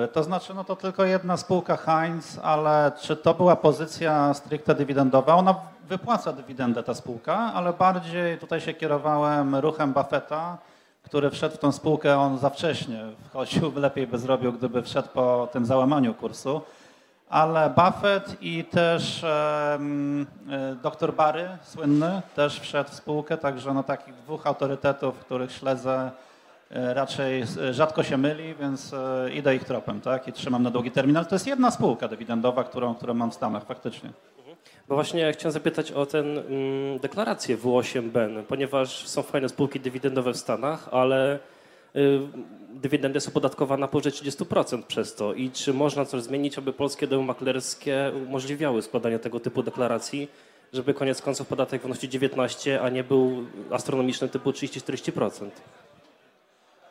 E, 0.03 0.07
To 0.07 0.23
znaczy, 0.23 0.53
no 0.53 0.63
to 0.63 0.75
tylko 0.75 1.05
jedna 1.05 1.37
spółka 1.37 1.77
Heinz, 1.77 2.39
ale 2.43 2.91
czy 3.01 3.15
to 3.15 3.33
była 3.33 3.55
pozycja 3.55 4.33
stricte 4.33 4.75
dywidendowa? 4.75 5.35
Ona 5.35 5.55
wypłaca 5.89 6.33
dywidendę, 6.33 6.83
ta 6.83 6.93
spółka, 6.93 7.37
ale 7.37 7.73
bardziej 7.73 8.37
tutaj 8.37 8.61
się 8.61 8.73
kierowałem 8.73 9.55
ruchem 9.55 9.93
Buffetta, 9.93 10.57
który 11.03 11.29
wszedł 11.29 11.55
w 11.55 11.59
tą 11.59 11.71
spółkę, 11.71 12.17
on 12.17 12.37
za 12.37 12.49
wcześnie 12.49 13.05
wchodził, 13.29 13.71
lepiej 13.85 14.07
by 14.07 14.17
zrobił, 14.17 14.53
gdyby 14.53 14.81
wszedł 14.83 15.07
po 15.13 15.47
tym 15.51 15.65
załamaniu 15.65 16.13
kursu. 16.13 16.61
Ale 17.29 17.69
Buffett 17.69 18.37
i 18.41 18.63
też 18.63 19.23
em, 19.23 20.25
e, 20.49 20.75
dr 20.83 21.13
Barry, 21.13 21.47
słynny, 21.63 22.21
też 22.35 22.59
wszedł 22.59 22.89
w 22.89 22.93
spółkę, 22.93 23.37
także 23.37 23.73
no 23.73 23.83
takich 23.83 24.13
dwóch 24.15 24.47
autorytetów, 24.47 25.19
których 25.19 25.51
śledzę, 25.51 26.11
e, 26.71 26.93
raczej 26.93 27.43
rzadko 27.71 28.03
się 28.03 28.17
myli, 28.17 28.55
więc 28.55 28.93
e, 28.93 29.29
idę 29.33 29.55
ich 29.55 29.63
tropem, 29.63 30.01
tak? 30.01 30.27
I 30.27 30.33
trzymam 30.33 30.63
na 30.63 30.71
długi 30.71 30.91
termin. 30.91 31.17
Ale 31.17 31.25
to 31.25 31.35
jest 31.35 31.47
jedna 31.47 31.71
spółka 31.71 32.07
dywidendowa, 32.07 32.63
którą, 32.63 32.95
którą 32.95 33.13
mam 33.13 33.31
w 33.31 33.33
Stanach 33.33 33.65
faktycznie. 33.65 34.09
Bo 34.87 34.95
właśnie 34.95 35.33
chciałem 35.33 35.51
zapytać 35.51 35.91
o 35.91 36.05
tę 36.05 36.19
mm, 36.19 36.99
deklarację 36.99 37.57
W8BN, 37.57 38.43
ponieważ 38.43 39.07
są 39.07 39.21
fajne 39.21 39.49
spółki 39.49 39.79
dywidendowe 39.79 40.33
w 40.33 40.37
Stanach, 40.37 40.89
ale 40.91 41.39
y, 41.95 42.19
dywidendy 42.75 43.19
są 43.19 43.31
podatkowane 43.31 43.81
na 43.81 43.87
powyżej 43.87 44.11
30% 44.11 44.83
przez 44.83 45.15
to. 45.15 45.33
I 45.33 45.51
czy 45.51 45.73
można 45.73 46.05
coś 46.05 46.23
zmienić, 46.23 46.57
aby 46.57 46.73
polskie 46.73 47.07
domy 47.07 47.23
maklerskie 47.23 48.11
umożliwiały 48.27 48.81
składanie 48.81 49.19
tego 49.19 49.39
typu 49.39 49.63
deklaracji, 49.63 50.27
żeby 50.73 50.93
koniec 50.93 51.21
końców 51.21 51.47
podatek 51.47 51.81
wynosił 51.81 52.09
19, 52.09 52.81
a 52.81 52.89
nie 52.89 53.03
był 53.03 53.45
astronomiczny 53.71 54.29
typu 54.29 54.51
30-40%? 54.51 55.49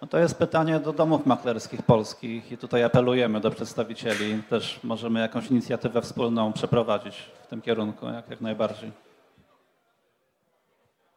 No 0.02 0.08
to 0.08 0.18
jest 0.18 0.38
pytanie 0.38 0.80
do 0.80 0.92
domów 0.92 1.26
maklerskich 1.26 1.82
polskich 1.82 2.52
i 2.52 2.58
tutaj 2.58 2.84
apelujemy 2.84 3.40
do 3.40 3.50
przedstawicieli. 3.50 4.42
Też 4.50 4.80
możemy 4.82 5.20
jakąś 5.20 5.50
inicjatywę 5.50 6.02
wspólną 6.02 6.52
przeprowadzić 6.52 7.16
w 7.42 7.46
tym 7.46 7.62
kierunku, 7.62 8.06
jak, 8.06 8.30
jak 8.30 8.40
najbardziej. 8.40 8.92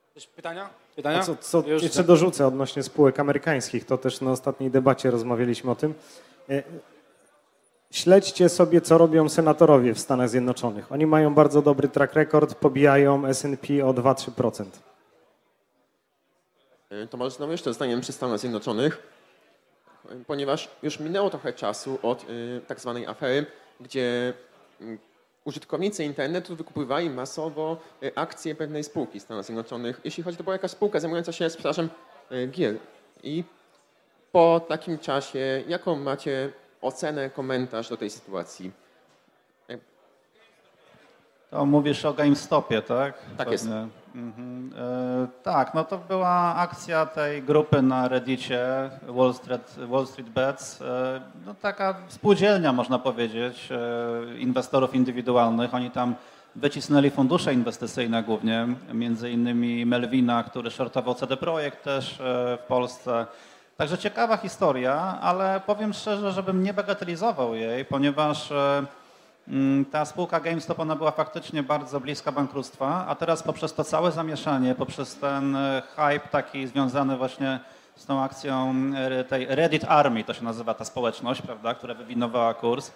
Jakieś 0.10 0.28
pytania? 0.28 0.70
Pytania? 0.98 1.20
A 1.20 1.24
co, 1.24 1.36
co 1.36 1.64
Już 1.68 1.84
jeszcze 1.84 1.98
tak. 1.98 2.06
dorzucę 2.08 2.48
odnośnie 2.48 2.84
spółek 2.84 3.20
amerykańskich, 3.20 3.86
to 3.86 3.98
też 3.98 4.22
na 4.22 4.32
ostatniej 4.32 4.72
debacie 4.72 5.12
rozmawialiśmy 5.12 5.72
o 5.72 5.76
tym. 5.76 5.94
E, 6.50 6.64
Śledźcie 7.92 8.50
sobie, 8.50 8.82
co 8.82 8.98
robią 8.98 9.30
senatorowie 9.30 9.94
w 9.94 10.00
Stanach 10.00 10.30
Zjednoczonych. 10.30 10.92
Oni 10.92 11.06
mają 11.06 11.34
bardzo 11.34 11.62
dobry 11.62 11.88
track 11.88 12.14
record, 12.14 12.56
pobijają 12.56 13.26
S&P 13.26 13.86
o 13.86 13.94
2-3%. 13.94 14.66
Y, 16.92 17.08
To 17.08 17.18
może 17.18 17.32
znowu 17.36 17.52
jeszcze 17.52 17.70
zostaniemy 17.70 18.02
przy 18.02 18.12
Stanach 18.12 18.40
Zjednoczonych, 18.40 19.04
ponieważ 20.28 20.70
już 20.84 21.00
minęło 21.00 21.30
trochę 21.30 21.54
czasu 21.54 22.00
od 22.04 22.30
y, 22.30 22.62
tak 22.68 22.80
zwanej 22.80 23.06
afery, 23.08 23.46
gdzie 23.80 24.34
y, 24.82 24.98
użytkownicy 25.48 26.04
internetu 26.04 26.56
wykupywali 26.56 27.10
masowo 27.10 27.78
y, 28.04 28.16
akcje 28.16 28.56
pewnej 28.56 28.84
spółki 28.84 29.20
w 29.20 29.24
Stanach 29.24 29.46
Zjednoczonych, 29.46 30.02
jeśli 30.04 30.24
chodzi, 30.24 30.38
to 30.38 30.44
była 30.44 30.56
jakaś 30.56 30.72
spółka 30.72 31.00
zajmująca 31.00 31.32
się 31.32 31.50
sprzedażem 31.50 31.90
y, 32.32 32.48
gier. 32.48 32.76
I 33.24 33.44
po 34.32 34.62
takim 34.68 35.00
czasie, 35.00 35.64
jaką 35.68 35.96
macie 35.96 36.52
ocenę, 36.82 37.30
komentarz 37.30 37.90
do 37.90 37.98
tej 37.98 38.10
sytuacji? 38.10 38.72
To 41.52 41.66
mówisz 41.66 42.06
o 42.06 42.14
GameStopie, 42.14 42.82
tak? 42.82 43.14
Tak 43.38 43.52
jest. 43.52 43.68
Mhm. 44.18 44.74
E, 44.78 45.28
tak, 45.44 45.74
no 45.74 45.84
to 45.84 45.98
była 45.98 46.56
akcja 46.56 47.06
tej 47.06 47.44
grupy 47.44 47.82
na 47.82 48.08
Reddicie 48.08 48.90
Wall 49.08 49.34
Street, 49.34 49.76
Wall 49.88 50.08
Street 50.08 50.30
Bets. 50.30 50.82
E, 50.82 51.22
no 51.46 51.54
taka 51.62 51.96
spółdzielnia, 52.08 52.74
można 52.74 53.00
powiedzieć, 53.00 53.70
e, 53.72 54.40
inwestorów 54.40 54.96
indywidualnych. 54.96 55.74
Oni 55.74 55.92
tam 55.92 56.16
wycisnęli 56.56 57.10
fundusze 57.10 57.54
inwestycyjne 57.54 58.24
głównie, 58.24 58.68
między 58.94 59.32
innymi 59.32 59.86
Melvina, 59.86 60.44
który 60.44 60.72
shortował 60.72 61.16
CD 61.16 61.38
Projekt 61.38 61.84
też 61.84 62.18
w 62.20 62.58
Polsce. 62.68 63.26
Także 63.78 63.98
ciekawa 63.98 64.38
historia, 64.38 65.18
ale 65.22 65.62
powiem 65.66 65.94
szczerze, 65.94 66.32
żebym 66.32 66.64
nie 66.64 66.74
bagatelizował 66.74 67.56
jej, 67.56 67.86
ponieważ 67.86 68.54
Ta 69.92 70.06
spółka 70.06 70.40
GameStop 70.40 70.80
ona 70.80 70.96
była 70.96 71.12
faktycznie 71.12 71.64
bardzo 71.64 72.00
bliska 72.00 72.32
bankructwa, 72.32 73.06
a 73.08 73.16
teraz 73.16 73.44
poprzez 73.44 73.74
to 73.74 73.84
całe 73.84 74.12
zamieszanie, 74.12 74.76
poprzez 74.76 75.16
ten 75.16 75.56
e, 75.56 75.82
hype 75.96 76.28
taki 76.28 76.68
związany 76.68 77.18
właśnie 77.18 77.60
z 77.96 78.06
tą 78.06 78.24
akcją 78.24 78.76
e, 78.96 79.24
tej 79.24 79.46
Reddit 79.46 79.86
Army, 79.88 80.24
to 80.24 80.34
się 80.34 80.44
nazywa 80.44 80.74
ta 80.74 80.86
społeczność, 80.86 81.42
prawda, 81.42 81.74
która 81.74 81.94
wywinowała 81.94 82.54
kurs, 82.54 82.92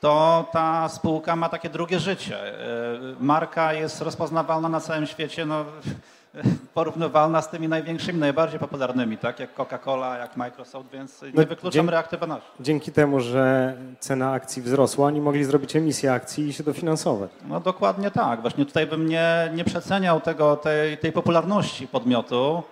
to 0.00 0.44
ta 0.52 0.88
spółka 0.88 1.36
ma 1.36 1.48
takie 1.48 1.70
drugie 1.70 2.00
życie. 2.00 2.38
E, 2.38 2.98
Marka 3.20 3.72
jest 3.72 4.00
rozpoznawalna 4.00 4.68
na 4.68 4.80
całym 4.80 5.06
świecie. 5.06 5.46
No, 5.46 5.64
porównywalna 6.74 7.42
z 7.42 7.48
tymi 7.50 7.68
największymi, 7.68 8.18
najbardziej 8.18 8.60
popularnymi, 8.60 9.18
tak? 9.18 9.40
Jak 9.40 9.54
Coca-Cola, 9.54 10.18
jak 10.18 10.36
Microsoft, 10.36 10.88
więc 10.92 11.22
nie 11.22 11.28
No, 11.34 11.42
wykluczam 11.46 11.72
dzięki- 11.72 11.90
reaktywności. 11.90 12.48
Dzięki 12.60 12.92
temu, 12.92 13.20
że 13.20 13.74
cena 14.00 14.32
akcji 14.32 14.62
wzrosła, 14.62 15.06
oni 15.06 15.20
mogli 15.20 15.44
zrobić 15.44 15.76
emisję 15.76 16.12
akcji 16.12 16.48
i 16.48 16.52
się 16.52 16.62
dofinansować. 16.64 17.30
No 17.48 17.60
dokładnie 17.60 18.10
tak. 18.10 18.40
Właśnie 18.40 18.66
tutaj 18.66 18.86
bym 18.86 19.08
nie, 19.08 19.50
nie 19.54 19.64
przeceniał 19.64 20.20
tego, 20.20 20.56
tej, 20.56 20.98
tej 20.98 21.12
popularności 21.12 21.88
podmiotu, 21.88 22.62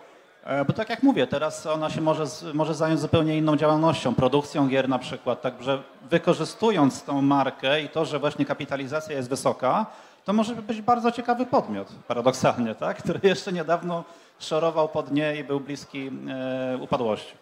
e, 0.44 0.64
bo 0.64 0.72
tak 0.72 0.90
jak 0.90 1.02
mówię, 1.02 1.26
teraz 1.26 1.66
ona 1.66 1.90
się 1.90 2.00
może, 2.00 2.24
może 2.54 2.74
zająć 2.74 3.00
zupełnie 3.00 3.38
inną 3.38 3.56
działalnością, 3.56 4.14
produkcją 4.14 4.68
gier 4.68 4.88
na 4.88 4.98
przykład, 4.98 5.42
także 5.42 5.82
wykorzystując 6.10 7.02
tą 7.02 7.22
markę 7.22 7.82
i 7.82 7.88
to, 7.88 8.04
że 8.04 8.18
właśnie 8.18 8.44
kapitalizacja 8.44 9.16
jest 9.16 9.28
wysoka, 9.28 9.86
to 10.24 10.32
może 10.32 10.54
być 10.54 10.82
bardzo 10.82 11.12
ciekawy 11.12 11.46
podmiot, 11.46 11.88
paradoksalnie, 12.08 12.74
tak? 12.74 12.96
który 13.02 13.20
jeszcze 13.22 13.52
niedawno 13.52 14.04
szorował 14.38 14.88
po 14.88 15.02
dnie 15.02 15.36
i 15.40 15.44
był 15.44 15.60
bliski 15.60 16.10
e, 16.28 16.78
upadłości. 16.80 17.34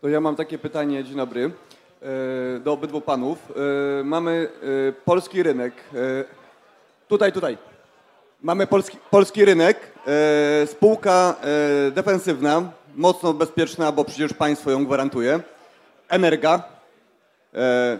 To 0.00 0.08
ja 0.08 0.20
mam 0.20 0.36
takie 0.36 0.58
pytanie, 0.58 1.04
dzień 1.04 1.16
dobry, 1.16 1.50
e, 2.56 2.60
do 2.60 2.72
obydwu 2.72 3.00
panów. 3.00 3.52
E, 4.00 4.04
Mamy 4.04 4.48
e, 4.88 4.92
polski 4.92 5.42
rynek. 5.42 5.74
e, 5.94 6.24
Tutaj, 7.08 7.32
tutaj. 7.32 7.58
Mamy 8.42 8.66
polski, 8.66 8.98
polski 9.10 9.44
rynek, 9.44 9.80
e, 10.62 10.66
spółka 10.66 11.34
defensywna, 11.92 12.62
mocno 12.94 13.32
bezpieczna, 13.34 13.92
bo 13.92 14.04
przecież 14.04 14.32
państwo 14.32 14.70
ją 14.70 14.84
gwarantuje. 14.84 15.40
Energa, 16.08 16.62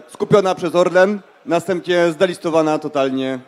skupiona 0.07 0.55
przez 0.55 0.75
Orlen, 0.75 1.19
następnie 1.47 2.11
zdelistowana 2.11 2.79
totalnie 2.79 3.39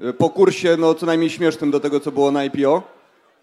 e, 0.00 0.12
po 0.12 0.30
kursie, 0.30 0.76
no 0.78 0.94
co 0.94 1.06
najmniej 1.06 1.30
śmiesznym 1.30 1.70
do 1.70 1.80
tego, 1.80 2.00
co 2.00 2.12
było 2.12 2.30
na 2.30 2.44
IPO. 2.44 2.82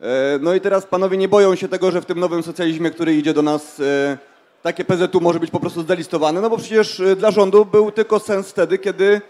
E, 0.01 0.39
No 0.41 0.53
i 0.53 0.61
teraz 0.61 0.85
panowie 0.85 1.17
nie 1.17 1.27
boją 1.27 1.55
się 1.55 1.67
tego, 1.67 1.91
że 1.91 2.01
w 2.01 2.05
tym 2.05 2.19
nowym 2.19 2.43
socjalizmie, 2.43 2.91
który 2.91 3.15
idzie 3.15 3.33
do 3.33 3.41
nas, 3.41 3.79
e, 3.79 4.17
takie 4.63 4.85
PZU 4.85 5.21
może 5.21 5.39
być 5.39 5.51
po 5.51 5.59
prostu 5.59 5.81
zdelistowane, 5.81 6.41
no 6.41 6.49
bo 6.49 6.57
przecież 6.57 7.01
dla 7.17 7.31
rządu 7.31 7.65
był 7.65 7.91
tylko 7.91 8.19
sens 8.19 8.49
wtedy, 8.49 8.77
kiedy 8.77 9.21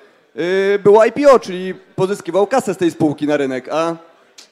było 0.84 1.06
IPO, 1.06 1.39
czyli 1.39 1.74
pozyskiwał 1.96 2.48
kasę 2.48 2.74
z 2.74 2.77
tej 2.77 2.91
spółki 2.91 3.27
na 3.27 3.38
rynek, 3.38 3.70
a 3.72 3.96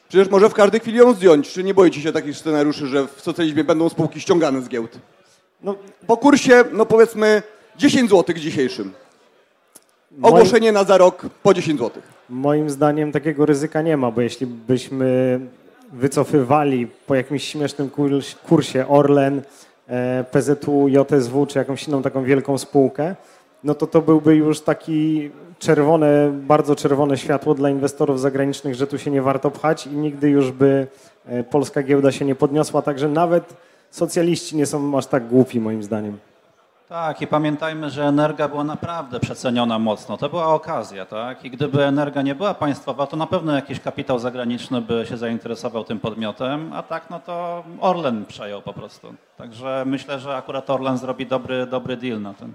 przecież 0.09 0.29
może 0.29 0.49
w 0.49 0.53
każdej 0.53 0.79
chwili 0.79 0.97
ją 0.97 1.13
zdjąć. 1.13 1.49
Czy 1.49 1.63
nie 1.63 1.73
boicie 1.73 2.01
się 2.01 2.11
takich 2.11 2.37
scenariuszy, 2.37 2.87
że 2.87 3.07
w 3.07 3.21
socjalizmie 3.21 3.63
będą 3.63 3.89
spółki 3.89 4.21
ściągane 4.21 4.61
z 4.61 4.69
giełd? 4.69 4.97
No, 5.63 5.75
Po 6.07 6.17
kursie, 6.17 6.63
no 6.71 6.85
powiedzmy 6.85 7.43
10 7.77 8.09
zł 8.09 8.35
dzisiejszym. 8.35 8.93
Ogłoszenie 10.21 10.71
na 10.71 10.83
za 10.83 10.97
rok 10.97 11.25
po 11.43 11.53
10 11.53 11.79
zł. 11.79 12.01
Moim 12.29 12.69
zdaniem 12.69 13.11
takiego 13.11 13.45
ryzyka 13.45 13.81
nie 13.81 13.97
ma, 13.97 14.11
bo 14.11 14.21
jeśli 14.21 14.47
byśmy 14.47 15.39
wycofywali 15.93 16.87
po 17.07 17.15
jakimś 17.15 17.43
śmiesznym 17.43 17.89
kurs- 17.89 18.35
kursie 18.35 18.87
Orlen, 18.87 19.41
e, 19.87 20.23
PZU, 20.31 20.87
JSW 20.87 21.45
czy 21.45 21.59
jakąś 21.59 21.87
inną 21.87 22.01
taką 22.01 22.23
wielką 22.23 22.57
spółkę, 22.57 23.15
no 23.63 23.75
to 23.75 23.87
to 23.87 24.01
byłby 24.01 24.35
już 24.35 24.61
taki 24.61 25.31
czerwone, 25.59 26.31
bardzo 26.47 26.75
czerwone 26.75 27.17
światło 27.17 27.53
dla 27.55 27.69
inwestorów 27.69 28.19
zagranicznych, 28.19 28.75
że 28.75 28.87
tu 28.87 28.97
się 28.97 29.11
nie 29.11 29.21
warto 29.21 29.51
pchać 29.51 29.87
i 29.87 29.89
nigdy 29.89 30.29
już 30.29 30.51
by 30.51 30.87
e, 31.27 31.43
polska 31.43 31.83
giełda 31.83 32.11
się 32.11 32.25
nie 32.25 32.35
podniosła, 32.35 32.81
także 32.81 33.07
nawet 33.07 33.53
socjaliści 33.91 34.55
nie 34.55 34.65
są 34.65 34.97
aż 34.97 35.05
tak 35.05 35.27
głupi 35.27 35.59
moim 35.59 35.83
zdaniem. 35.83 36.17
Tak, 36.89 37.21
i 37.21 37.27
pamiętajmy, 37.27 37.89
że 37.89 38.03
Energa 38.03 38.47
była 38.47 38.63
naprawdę 38.63 39.19
przeceniona 39.19 39.79
mocno. 39.79 40.17
To 40.17 40.29
była 40.29 40.47
okazja, 40.47 41.05
tak? 41.05 41.45
I 41.45 41.49
gdyby 41.49 41.83
Energa 41.83 42.21
nie 42.21 42.35
była 42.35 42.53
państwowa, 42.53 43.07
to 43.07 43.17
na 43.17 43.27
pewno 43.27 43.55
jakiś 43.55 43.79
kapitał 43.79 44.19
zagraniczny 44.19 44.81
by 44.81 45.05
się 45.09 45.17
zainteresował 45.17 45.83
tym 45.83 45.99
podmiotem, 45.99 46.73
a 46.73 46.83
tak, 46.83 47.09
no 47.09 47.19
to 47.19 47.63
Orlen 47.79 48.25
przejął 48.25 48.61
po 48.61 48.73
prostu. 48.73 49.13
Także 49.37 49.83
myślę, 49.87 50.19
że 50.19 50.35
akurat 50.35 50.69
Orlen 50.69 50.97
zrobi 50.97 51.25
dobry, 51.25 51.65
dobry 51.65 51.97
deal 51.97 52.21
na 52.21 52.33
tym. 52.33 52.53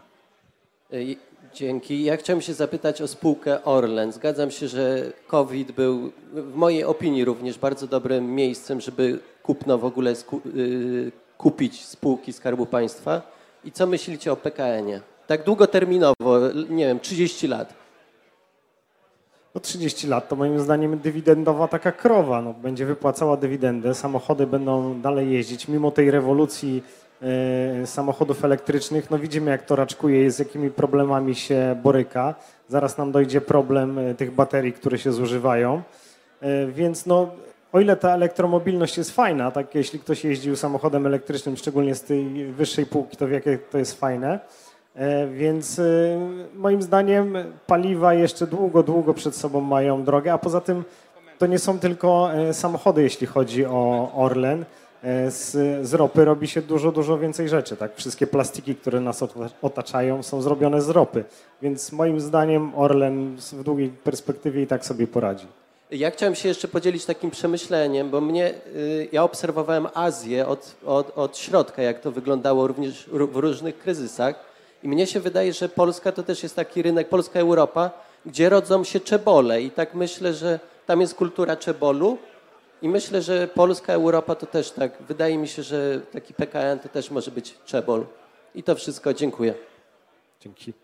Ej, 0.92 1.18
Dzięki. 1.54 2.04
Ja 2.04 2.16
chciałem 2.16 2.42
się 2.42 2.54
zapytać 2.54 3.02
o 3.02 3.08
spółkę 3.08 3.64
Orlen. 3.64 4.12
Zgadzam 4.12 4.50
się, 4.50 4.68
że 4.68 5.12
COVID 5.26 5.72
był 5.72 6.12
w 6.32 6.54
mojej 6.54 6.84
opinii 6.84 7.24
również 7.24 7.58
bardzo 7.58 7.86
dobrym 7.86 8.34
miejscem, 8.34 8.80
żeby 8.80 9.18
kupno 9.42 9.78
w 9.78 9.84
ogóle 9.84 10.12
y, 10.56 11.12
kupić 11.38 11.84
spółki 11.84 12.32
Skarbu 12.32 12.66
Państwa. 12.66 13.33
I 13.64 13.72
co 13.72 13.86
myślicie 13.86 14.32
o 14.32 14.36
PKN-ie? 14.36 15.00
Tak 15.26 15.44
długoterminowo, 15.44 16.38
nie 16.68 16.86
wiem, 16.86 17.00
30 17.00 17.48
lat. 17.48 17.74
No 19.54 19.60
30 19.60 20.06
lat 20.06 20.28
to 20.28 20.36
moim 20.36 20.60
zdaniem 20.60 20.98
dywidendowa 20.98 21.68
taka 21.68 21.92
krowa. 21.92 22.42
No, 22.42 22.54
będzie 22.54 22.86
wypłacała 22.86 23.36
dywidendę, 23.36 23.94
samochody 23.94 24.46
będą 24.46 25.00
dalej 25.00 25.32
jeździć. 25.32 25.68
Mimo 25.68 25.90
tej 25.90 26.10
rewolucji 26.10 26.82
e, 27.22 27.86
samochodów 27.86 28.44
elektrycznych, 28.44 29.10
no 29.10 29.18
widzimy 29.18 29.50
jak 29.50 29.66
to 29.66 29.76
raczkuje 29.76 30.30
z 30.30 30.38
jakimi 30.38 30.70
problemami 30.70 31.34
się 31.34 31.80
boryka. 31.82 32.34
Zaraz 32.68 32.98
nam 32.98 33.12
dojdzie 33.12 33.40
problem 33.40 33.98
e, 33.98 34.14
tych 34.14 34.34
baterii, 34.34 34.72
które 34.72 34.98
się 34.98 35.12
zużywają. 35.12 35.82
E, 36.40 36.66
więc 36.66 37.06
no, 37.06 37.30
o 37.74 37.80
ile 37.80 37.96
ta 37.96 38.10
elektromobilność 38.14 38.98
jest 38.98 39.10
fajna, 39.10 39.50
tak 39.50 39.74
jeśli 39.74 39.98
ktoś 39.98 40.24
jeździł 40.24 40.56
samochodem 40.56 41.06
elektrycznym, 41.06 41.56
szczególnie 41.56 41.94
z 41.94 42.02
tej 42.02 42.46
wyższej 42.46 42.86
półki, 42.86 43.16
to 43.16 43.28
wie 43.28 43.34
jakie 43.34 43.58
to 43.58 43.78
jest 43.78 44.00
fajne. 44.00 44.40
E, 44.94 45.26
Więc 45.26 45.78
e, 45.78 45.82
moim 46.54 46.82
zdaniem 46.82 47.36
paliwa 47.66 48.14
jeszcze 48.14 48.46
długo, 48.46 48.82
długo 48.82 49.14
przed 49.14 49.36
sobą 49.36 49.60
mają 49.60 50.04
drogę, 50.04 50.32
a 50.32 50.38
poza 50.38 50.60
tym 50.60 50.84
to 51.38 51.46
nie 51.46 51.58
są 51.58 51.78
tylko 51.78 52.32
e, 52.34 52.54
samochody, 52.54 53.02
jeśli 53.02 53.26
chodzi 53.26 53.66
o 53.66 54.10
Orlen. 54.14 54.64
Z, 55.28 55.52
z 55.86 55.94
ropy 55.94 56.24
robi 56.24 56.48
się 56.48 56.62
dużo, 56.62 56.92
dużo 56.92 57.18
więcej 57.18 57.48
rzeczy. 57.48 57.76
Tak? 57.76 57.96
Wszystkie 57.96 58.26
plastiki, 58.26 58.74
które 58.74 59.00
nas 59.00 59.22
ota- 59.22 59.50
otaczają, 59.62 60.22
są 60.22 60.42
zrobione 60.42 60.82
z 60.82 60.88
ropy. 60.88 61.24
Więc 61.62 61.92
moim 61.92 62.20
zdaniem 62.20 62.72
Orlen 62.74 63.36
w 63.52 63.62
długiej 63.62 63.88
perspektywie 63.88 64.62
i 64.62 64.66
tak 64.66 64.84
sobie 64.86 65.06
poradzi. 65.06 65.46
Ja 65.94 66.10
chciałem 66.10 66.34
się 66.34 66.48
jeszcze 66.48 66.68
podzielić 66.68 67.04
takim 67.04 67.30
przemyśleniem, 67.30 68.10
bo 68.10 68.20
mnie, 68.20 68.54
y, 68.76 69.08
ja 69.12 69.22
obserwowałem 69.22 69.88
Azję 69.94 70.46
od, 70.46 70.74
od, 70.86 71.18
od 71.18 71.38
środka, 71.38 71.82
jak 71.82 72.00
to 72.00 72.12
wyglądało 72.12 72.66
również 72.66 73.08
ró- 73.08 73.28
w 73.28 73.36
różnych 73.36 73.78
kryzysach. 73.78 74.34
I 74.82 74.88
mnie 74.88 75.06
się 75.06 75.20
wydaje, 75.20 75.52
że 75.52 75.68
Polska 75.68 76.12
to 76.12 76.22
też 76.22 76.42
jest 76.42 76.56
taki 76.56 76.82
rynek, 76.82 77.08
Polska 77.08 77.40
Europa, 77.40 77.90
gdzie 78.26 78.48
rodzą 78.48 78.84
się 78.84 79.00
czebole. 79.00 79.62
I 79.62 79.70
tak 79.70 79.94
myślę, 79.94 80.34
że 80.34 80.60
tam 80.86 81.00
jest 81.00 81.14
kultura 81.14 81.56
czebolu. 81.56 82.18
I 82.82 82.88
myślę, 82.88 83.22
że 83.22 83.48
Polska 83.48 83.92
Europa 83.92 84.34
to 84.34 84.46
też 84.46 84.70
tak. 84.70 84.92
Wydaje 85.02 85.38
mi 85.38 85.48
się, 85.48 85.62
że 85.62 86.00
taki 86.12 86.34
PKN 86.34 86.78
to 86.78 86.88
też 86.88 87.10
może 87.10 87.30
być 87.30 87.54
czebol. 87.64 88.06
I 88.54 88.62
to 88.62 88.74
wszystko. 88.74 89.14
Dziękuję. 89.14 89.54
Dzięki. 90.40 90.83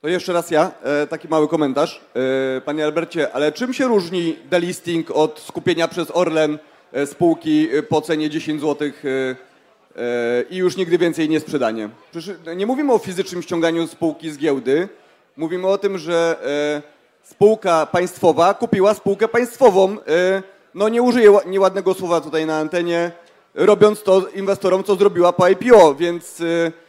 To 0.00 0.08
jeszcze 0.08 0.32
raz 0.32 0.50
ja, 0.50 0.70
e, 0.82 1.06
taki 1.06 1.28
mały 1.28 1.48
komentarz. 1.48 2.00
E, 2.56 2.60
Panie 2.60 2.84
Albercie, 2.84 3.32
ale 3.32 3.52
czym 3.52 3.72
się 3.74 3.88
różni 3.88 4.36
delisting 4.50 5.10
od 5.10 5.40
skupienia 5.40 5.88
przez 5.88 6.10
Orlen 6.14 6.58
e, 6.92 7.06
spółki 7.06 7.68
e, 7.72 7.82
po 7.82 8.00
cenie 8.00 8.30
10 8.30 8.60
zł 8.60 8.88
i 10.50 10.56
już 10.56 10.76
nigdy 10.76 10.98
więcej 10.98 11.28
nie 11.28 11.40
sprzedanie? 11.40 11.88
Przecież 12.10 12.36
nie 12.56 12.66
mówimy 12.66 12.92
o 12.92 12.98
fizycznym 12.98 13.42
ściąganiu 13.42 13.86
spółki 13.86 14.30
z 14.30 14.38
giełdy. 14.38 14.88
Mówimy 15.36 15.66
o 15.68 15.78
tym, 15.78 15.98
że 15.98 16.36
e, 17.24 17.28
spółka 17.30 17.86
państwowa 17.86 18.54
kupiła 18.54 18.94
spółkę 18.94 19.28
państwową. 19.28 19.92
E, 20.08 20.42
No 20.74 20.88
nie 20.88 21.02
użyję 21.02 21.30
ła- 21.30 21.46
nieładnego 21.46 21.94
słowa 21.94 22.20
tutaj 22.20 22.46
na 22.46 22.58
antenie, 22.58 23.10
robiąc 23.54 24.02
to 24.02 24.28
inwestorom, 24.34 24.84
co 24.84 24.96
zrobiła 24.96 25.32
po 25.32 25.48
IPO, 25.48 25.94
więc... 25.94 26.40
e, 26.40 26.44
E, 26.44 26.85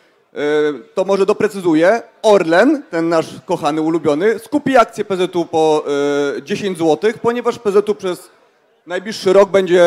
to 0.93 1.05
może 1.05 1.25
doprecyzuję. 1.25 2.01
Orlen, 2.21 2.83
ten 2.89 3.09
nasz 3.09 3.27
kochany, 3.45 3.81
ulubiony, 3.81 4.39
skupi 4.39 4.77
akcję 4.77 5.05
PZU 5.05 5.45
po 5.45 5.83
e, 6.37 6.41
10 6.43 6.77
zł, 6.77 7.11
ponieważ 7.21 7.59
PZU 7.59 7.95
przez 7.95 8.29
najbliższy 8.87 9.33
rok 9.33 9.49
będzie 9.49 9.83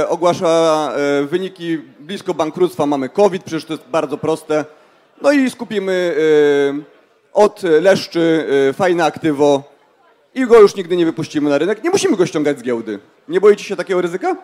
e, 0.00 0.08
ogłasza 0.08 0.92
e, 0.96 1.24
wyniki 1.24 1.78
blisko 2.00 2.34
bankructwa. 2.34 2.86
Mamy 2.86 3.08
COVID, 3.08 3.42
przecież 3.42 3.64
to 3.64 3.72
jest 3.72 3.84
bardzo 3.88 4.18
proste. 4.18 4.64
No 5.22 5.32
i 5.32 5.50
skupimy 5.50 6.16
e, 6.78 6.82
od 7.32 7.62
leszczy 7.62 8.46
e, 8.68 8.72
fajne 8.72 9.04
aktywo 9.04 9.62
i 10.34 10.46
go 10.46 10.60
już 10.60 10.76
nigdy 10.76 10.96
nie 10.96 11.04
wypuścimy 11.04 11.50
na 11.50 11.58
rynek. 11.58 11.84
Nie 11.84 11.90
musimy 11.90 12.16
go 12.16 12.26
ściągać 12.26 12.58
z 12.58 12.62
giełdy. 12.62 12.98
Nie 13.28 13.40
boicie 13.40 13.64
się 13.64 13.76
takiego 13.76 14.00
ryzyka? 14.00 14.36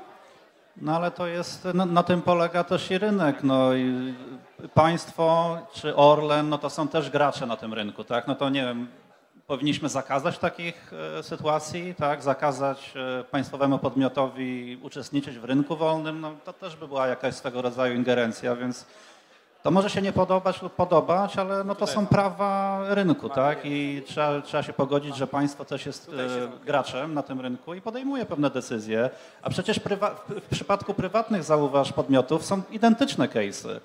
No 0.81 0.97
ale 0.97 1.11
to 1.11 1.27
jest, 1.27 1.65
na, 1.65 1.87
na 1.87 2.03
tym 2.03 2.23
polega 2.23 2.65
też 2.65 2.91
i 2.91 2.99
rynek. 2.99 3.43
No, 3.43 3.75
i 3.75 4.15
państwo 4.75 5.59
czy 5.73 5.97
Orlen, 5.97 6.49
no 6.49 6.59
to 6.59 6.71
są 6.71 6.89
też 6.89 7.11
gracze 7.11 7.47
na 7.47 7.57
tym 7.57 7.75
rynku, 7.75 8.05
tak? 8.05 8.27
No 8.27 8.35
to 8.35 8.51
nie 8.51 8.63
wiem, 8.63 8.89
powinniśmy 9.47 9.89
zakazać 9.89 10.39
takich 10.39 10.93
e, 11.19 11.23
sytuacji, 11.23 11.95
tak? 11.95 12.23
Zakazać 12.23 12.95
e, 12.97 13.25
państwowemu 13.25 13.79
podmiotowi 13.79 14.79
uczestniczyć 14.83 15.39
w 15.39 15.45
rynku 15.45 15.77
wolnym, 15.77 16.21
no 16.21 16.35
to 16.45 16.53
też 16.53 16.77
by 16.77 16.89
była 16.89 17.07
jakaś 17.07 17.35
swego 17.35 17.63
rodzaju 17.63 17.95
ingerencja, 17.95 18.57
więc 18.57 18.87
To 19.63 19.71
może 19.71 19.91
się 19.91 20.03
nie 20.03 20.13
podobać 20.13 20.63
lub 20.63 20.75
podobać, 20.75 21.37
ale 21.39 21.65
no 21.65 21.75
to 21.75 21.87
są 21.87 22.07
prawa 22.07 22.81
rynku, 22.89 23.29
tak? 23.29 23.59
I 23.65 24.03
trzeba, 24.07 24.41
trzeba 24.41 24.63
się 24.63 24.73
pogodzić, 24.73 25.17
że 25.17 25.27
państwo 25.27 25.65
też 25.65 25.87
jest 25.87 26.09
e, 26.09 26.65
graczem 26.67 27.15
na 27.15 27.23
tym 27.23 27.41
rynku 27.41 27.75
i 27.75 27.81
podejmuje 27.81 28.27
pewne 28.27 28.51
decyzje. 28.51 29.11
A 29.43 29.51
przecież 29.51 29.81
w 30.29 30.49
przypadku 30.51 30.95
prywatnych, 30.95 31.45
zauważ, 31.45 31.93
podmiotów 31.93 32.45
są 32.45 32.63
identyczne 32.71 33.29
case'y. 33.29 33.81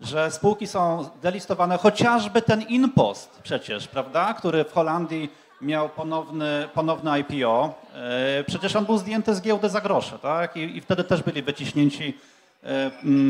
Że 0.00 0.30
spółki 0.30 0.66
są 0.66 1.08
delistowane, 1.22 1.78
chociażby 1.78 2.42
ten 2.42 2.62
Inpost 2.62 3.40
przecież, 3.42 3.88
prawda? 3.88 4.34
Który 4.34 4.64
w 4.64 4.72
Holandii 4.72 5.30
miał 5.60 5.88
ponowny, 5.88 6.68
ponowny 6.74 7.10
IPO. 7.20 7.74
E, 7.94 8.44
Przecież 8.44 8.76
on 8.76 8.84
był 8.86 8.98
zdjęty 8.98 9.34
z 9.34 9.40
giełdy 9.40 9.68
za 9.68 9.80
grosze, 9.80 10.18
tak? 10.18 10.56
I, 10.56 10.76
i 10.76 10.80
wtedy 10.80 11.04
też 11.04 11.22
byli 11.22 11.42
wyciśnięci 11.42 12.18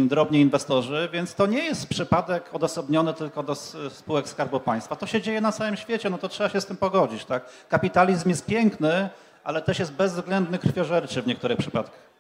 drobni 0.07 0.41
inwestorzy, 0.41 1.09
więc 1.13 1.35
to 1.35 1.47
nie 1.47 1.65
jest 1.65 1.89
przypadek 1.89 2.51
odosobniony 2.53 3.15
tylko 3.15 3.43
do 3.43 3.55
spółek 3.91 4.29
Skarbu 4.29 4.61
Państwa. 4.61 4.97
To 4.97 5.07
się 5.07 5.21
dzieje 5.21 5.41
na 5.41 5.53
całym 5.53 5.77
świecie, 5.77 6.11
no 6.11 6.19
to 6.19 6.29
trzeba 6.29 6.51
się 6.51 6.61
z 6.61 6.67
tym 6.67 6.77
pogodzić, 6.77 7.25
tak? 7.25 7.45
Kapitalizm 7.69 8.29
jest 8.29 8.47
piękny, 8.47 9.09
ale 9.45 9.63
też 9.63 9.79
jest 9.79 9.93
bezwzględny, 9.93 10.59
krwiożerczy 10.59 11.23
w 11.23 11.27
niektórych 11.27 11.59
przypadkach. 11.59 12.11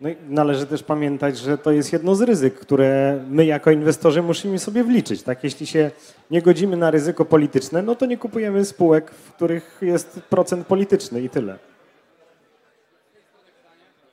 No 0.00 0.08
i 0.08 0.16
należy 0.28 0.66
też 0.66 0.82
pamiętać, 0.82 1.38
że 1.38 1.58
to 1.58 1.70
jest 1.70 1.92
jedno 1.92 2.14
z 2.14 2.22
ryzyk, 2.22 2.60
które 2.60 3.20
my 3.28 3.44
jako 3.44 3.70
inwestorzy 3.70 4.22
musimy 4.22 4.58
sobie 4.58 4.84
wliczyć. 4.84 5.22
Tak? 5.22 5.44
Jeśli 5.44 5.66
się 5.66 5.90
nie 6.30 6.42
godzimy 6.42 6.76
na 6.76 6.90
ryzyko 6.90 7.24
polityczne, 7.24 7.82
no 7.82 7.94
to 7.94 8.06
nie 8.06 8.18
kupujemy 8.18 8.64
spółek, 8.64 9.10
w 9.10 9.32
których 9.32 9.78
jest 9.82 10.20
procent 10.30 10.66
polityczny 10.66 11.20
i 11.20 11.30
tyle. 11.30 11.58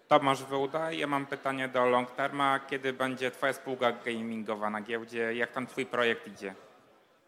Tomasz 0.07 0.43
Wołda, 0.43 0.91
ja 0.91 1.07
mam 1.07 1.25
pytanie 1.25 1.67
do 1.67 1.85
Long 1.85 2.11
Terma. 2.11 2.59
Kiedy 2.59 2.93
będzie 2.93 3.31
Twoja 3.31 3.53
spółka 3.53 3.91
gamingowa 4.05 4.69
na 4.69 4.81
giełdzie? 4.81 5.35
Jak 5.35 5.51
tam 5.51 5.67
Twój 5.67 5.85
projekt 5.85 6.27
idzie? 6.27 6.55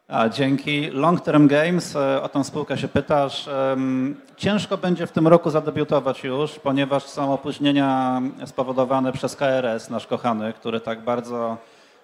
A, 0.08 0.30
dzięki. 0.30 0.90
Long 0.92 1.22
Term 1.22 1.48
Games, 1.48 1.96
e, 1.96 2.22
o 2.22 2.30
tą 2.30 2.44
spółkę 2.44 2.78
się 2.78 2.88
pytasz. 2.88 3.50
Ciężko 4.38 4.78
będzie 4.78 5.08
w 5.08 5.12
tym 5.12 5.28
roku 5.28 5.50
zadebiutować 5.50 6.24
już, 6.24 6.60
ponieważ 6.60 7.04
są 7.04 7.34
opóźnienia 7.34 8.22
spowodowane 8.46 9.12
przez 9.12 9.36
KRS, 9.36 9.90
nasz 9.90 10.08
kochany, 10.08 10.54
który 10.54 10.80
tak 10.80 11.02
bardzo 11.02 11.58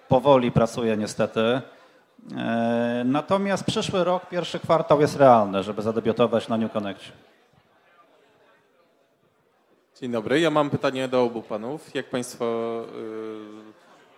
powoli 0.08 0.52
pracuje 0.52 0.96
niestety. 0.96 1.60
E, 2.36 3.02
Natomiast 3.04 3.64
przyszły 3.64 4.04
rok, 4.04 4.26
pierwszy 4.28 4.58
kwartał 4.60 5.00
jest 5.00 5.16
realny, 5.16 5.62
żeby 5.62 5.82
zadebiutować 5.82 6.48
na 6.48 6.56
New 6.56 6.72
Connect. 6.72 7.04
Dzień 10.00 10.12
dobry, 10.12 10.40
ja 10.40 10.50
mam 10.50 10.70
pytanie 10.70 11.08
do 11.08 11.22
obu 11.22 11.42
panów. 11.42 11.94
Jak 11.94 12.06
państwo 12.06 12.84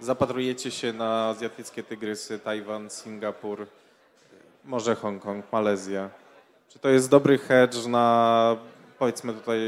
y, 0.01 0.05
zapatrujecie 0.05 0.71
się 0.71 0.93
na 0.93 1.29
azjatyckie 1.29 1.83
tygrysy, 1.83 2.39
Tajwan, 2.39 2.91
Singapur, 2.91 3.67
może 4.65 4.95
Hongkong, 4.95 5.53
Malezja? 5.53 6.11
Czy 6.69 6.79
to 6.79 6.89
jest 6.89 7.11
dobry 7.11 7.39
hedge 7.39 7.87
na, 7.87 8.57
powiedzmy 8.99 9.33
tutaj, 9.33 9.61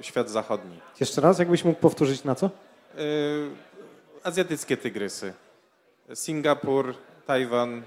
świat 0.00 0.30
zachodni? 0.30 0.80
Jeszcze 1.00 1.20
raz, 1.20 1.38
jakbyś 1.38 1.64
mógł 1.64 1.80
powtórzyć 1.80 2.24
na 2.24 2.34
co? 2.34 2.46
Y, 2.46 2.50
azjatyckie 4.22 4.76
tygrysy. 4.76 5.32
Singapur, 6.14 6.94
Tajwan, 7.26 7.78
y, 7.78 7.82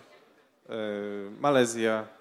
Malezja. 1.40 2.19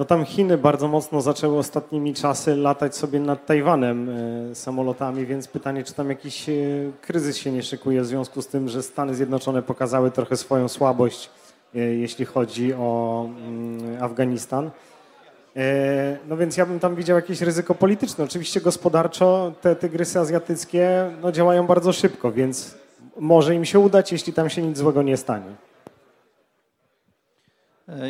No 0.00 0.06
tam 0.06 0.24
Chiny 0.24 0.58
bardzo 0.58 0.88
mocno 0.88 1.20
zaczęły 1.20 1.58
ostatnimi 1.58 2.14
czasy 2.14 2.56
latać 2.56 2.96
sobie 2.96 3.20
nad 3.20 3.46
Tajwanem 3.46 4.10
e, 4.10 4.54
samolotami, 4.54 5.26
więc 5.26 5.48
pytanie, 5.48 5.84
czy 5.84 5.94
tam 5.94 6.08
jakiś 6.08 6.48
e, 6.48 6.52
kryzys 7.00 7.36
się 7.36 7.52
nie 7.52 7.62
szykuje 7.62 8.02
w 8.02 8.06
związku 8.06 8.42
z 8.42 8.46
tym, 8.46 8.68
że 8.68 8.82
Stany 8.82 9.14
Zjednoczone 9.14 9.62
pokazały 9.62 10.10
trochę 10.10 10.36
swoją 10.36 10.68
słabość, 10.68 11.30
e, 11.74 11.78
jeśli 11.78 12.24
chodzi 12.24 12.74
o 12.74 13.28
mm, 13.46 14.02
Afganistan. 14.02 14.70
No 16.28 16.36
więc 16.36 16.56
ja 16.56 16.66
bym 16.66 16.80
tam 16.80 16.94
widział 16.94 17.16
jakieś 17.16 17.40
ryzyko 17.40 17.74
polityczne. 17.74 18.24
Oczywiście 18.24 18.60
gospodarczo 18.60 19.52
te 19.60 19.76
tygrysy 19.76 20.18
azjatyckie 20.18 21.10
no, 21.22 21.32
działają 21.32 21.66
bardzo 21.66 21.92
szybko, 21.92 22.32
więc 22.32 22.74
może 23.18 23.54
im 23.54 23.64
się 23.64 23.78
udać, 23.78 24.12
jeśli 24.12 24.32
tam 24.32 24.50
się 24.50 24.62
nic 24.62 24.78
złego 24.78 25.02
nie 25.02 25.16
stanie. 25.16 25.69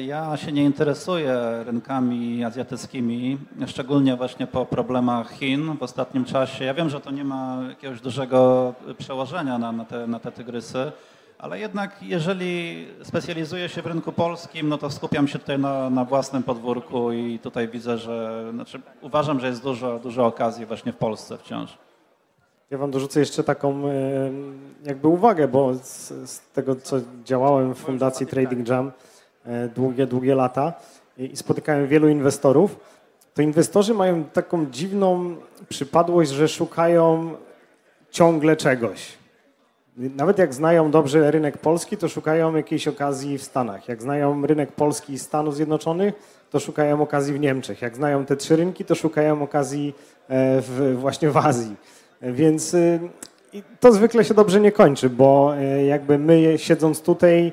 Ja 0.06 0.36
się 0.36 0.52
nie 0.52 0.64
interesuję 0.64 1.64
rynkami 1.64 2.44
azjatyckimi, 2.44 3.38
szczególnie 3.66 4.16
właśnie 4.16 4.46
po 4.46 4.66
problemach 4.66 5.30
Chin 5.30 5.76
w 5.76 5.82
ostatnim 5.82 6.24
czasie. 6.24 6.64
Ja 6.64 6.74
wiem, 6.74 6.88
że 6.88 7.00
to 7.00 7.10
nie 7.10 7.24
ma 7.24 7.58
jakiegoś 7.68 8.00
dużego 8.00 8.74
przełożenia 8.98 9.58
na, 9.58 9.72
na, 9.72 9.84
te, 9.84 10.06
na 10.06 10.18
te 10.18 10.32
tygrysy, 10.32 10.92
ale 11.38 11.58
jednak 11.58 12.02
jeżeli 12.02 12.86
specjalizuję 13.02 13.68
się 13.68 13.82
w 13.82 13.86
rynku 13.86 14.12
polskim, 14.12 14.68
no 14.68 14.78
to 14.78 14.90
skupiam 14.90 15.28
się 15.28 15.38
tutaj 15.38 15.58
na, 15.58 15.90
na 15.90 16.04
własnym 16.04 16.42
podwórku 16.42 17.12
i 17.12 17.38
tutaj 17.38 17.68
widzę, 17.68 17.98
że 17.98 18.46
znaczy 18.52 18.80
uważam, 19.00 19.40
że 19.40 19.46
jest 19.46 19.62
dużo, 19.62 19.98
dużo 19.98 20.26
okazji 20.26 20.66
właśnie 20.66 20.92
w 20.92 20.96
Polsce 20.96 21.38
wciąż. 21.38 21.78
Ja 22.70 22.78
wam 22.78 22.90
dorzucę 22.90 23.20
jeszcze 23.20 23.44
taką 23.44 23.82
jakby 24.84 25.08
uwagę, 25.08 25.48
bo 25.48 25.74
z, 25.74 26.08
z 26.30 26.40
tego, 26.52 26.76
co 26.76 26.96
działałem 27.24 27.74
w 27.74 27.78
Fundacji 27.78 28.26
Trading 28.26 28.68
Jam 28.68 28.92
długie, 29.74 30.06
długie 30.06 30.34
lata 30.34 30.72
i 31.18 31.36
spotykałem 31.36 31.86
wielu 31.86 32.08
inwestorów, 32.08 32.76
to 33.34 33.42
inwestorzy 33.42 33.94
mają 33.94 34.24
taką 34.24 34.66
dziwną 34.66 35.36
przypadłość, 35.68 36.30
że 36.30 36.48
szukają 36.48 37.34
ciągle 38.10 38.56
czegoś. 38.56 39.20
Nawet 39.96 40.38
jak 40.38 40.54
znają 40.54 40.90
dobrze 40.90 41.30
rynek 41.30 41.58
polski, 41.58 41.96
to 41.96 42.08
szukają 42.08 42.56
jakiejś 42.56 42.88
okazji 42.88 43.38
w 43.38 43.42
Stanach. 43.42 43.88
Jak 43.88 44.02
znają 44.02 44.46
rynek 44.46 44.72
polski 44.72 45.12
i 45.12 45.18
Stanów 45.18 45.56
Zjednoczonych, 45.56 46.14
to 46.50 46.60
szukają 46.60 47.02
okazji 47.02 47.34
w 47.34 47.40
Niemczech. 47.40 47.82
Jak 47.82 47.96
znają 47.96 48.26
te 48.26 48.36
trzy 48.36 48.56
rynki, 48.56 48.84
to 48.84 48.94
szukają 48.94 49.42
okazji 49.42 49.94
e, 50.28 50.60
w, 50.60 50.96
właśnie 51.00 51.30
w 51.30 51.36
Azji. 51.36 51.76
Więc 52.22 52.74
y, 52.74 53.00
to 53.80 53.92
zwykle 53.92 54.24
się 54.24 54.34
dobrze 54.34 54.60
nie 54.60 54.72
kończy, 54.72 55.10
bo 55.10 55.54
y, 55.58 55.84
jakby 55.84 56.18
my 56.18 56.58
siedząc 56.58 57.00
tutaj 57.02 57.52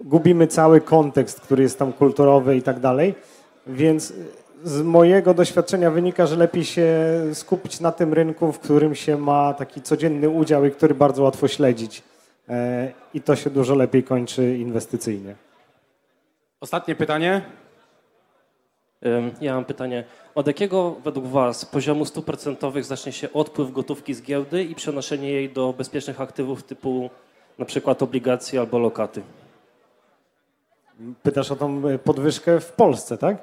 gubimy 0.00 0.46
cały 0.46 0.80
kontekst, 0.80 1.40
który 1.40 1.62
jest 1.62 1.78
tam 1.78 1.92
kulturowy 1.92 2.56
i 2.56 2.62
tak 2.62 2.80
dalej. 2.80 3.14
Więc 3.66 4.12
z 4.64 4.82
mojego 4.82 5.34
doświadczenia 5.34 5.90
wynika, 5.90 6.26
że 6.26 6.36
lepiej 6.36 6.64
się 6.64 6.86
skupić 7.32 7.80
na 7.80 7.92
tym 7.92 8.14
rynku, 8.14 8.52
w 8.52 8.58
którym 8.58 8.94
się 8.94 9.16
ma 9.16 9.54
taki 9.54 9.82
codzienny 9.82 10.28
udział 10.28 10.64
i 10.64 10.70
który 10.70 10.94
bardzo 10.94 11.22
łatwo 11.22 11.48
śledzić. 11.48 12.02
E, 12.48 12.92
I 13.14 13.20
to 13.20 13.36
się 13.36 13.50
dużo 13.50 13.74
lepiej 13.74 14.02
kończy 14.02 14.56
inwestycyjnie. 14.58 15.34
Ostatnie 16.60 16.94
pytanie. 16.94 17.42
Ja 19.40 19.54
mam 19.54 19.64
pytanie. 19.64 20.04
Od 20.34 20.46
jakiego 20.46 20.96
według 21.04 21.26
Was 21.26 21.64
poziomu 21.64 22.04
stóp 22.04 22.24
procentowych 22.24 22.84
zacznie 22.84 23.12
się 23.12 23.32
odpływ 23.32 23.72
gotówki 23.72 24.14
z 24.14 24.22
giełdy 24.22 24.64
i 24.64 24.74
przenoszenie 24.74 25.30
jej 25.30 25.48
do 25.50 25.72
bezpiecznych 25.72 26.20
aktywów 26.20 26.62
typu 26.62 27.10
na 27.58 27.64
przykład 27.64 28.02
obligacje 28.02 28.60
albo 28.60 28.78
lokaty? 28.78 29.22
Pytasz 31.22 31.50
o 31.50 31.56
tą 31.56 31.88
y, 31.88 31.98
podwyżkę 31.98 32.60
w 32.60 32.72
Polsce, 32.72 33.18
tak? 33.18 33.36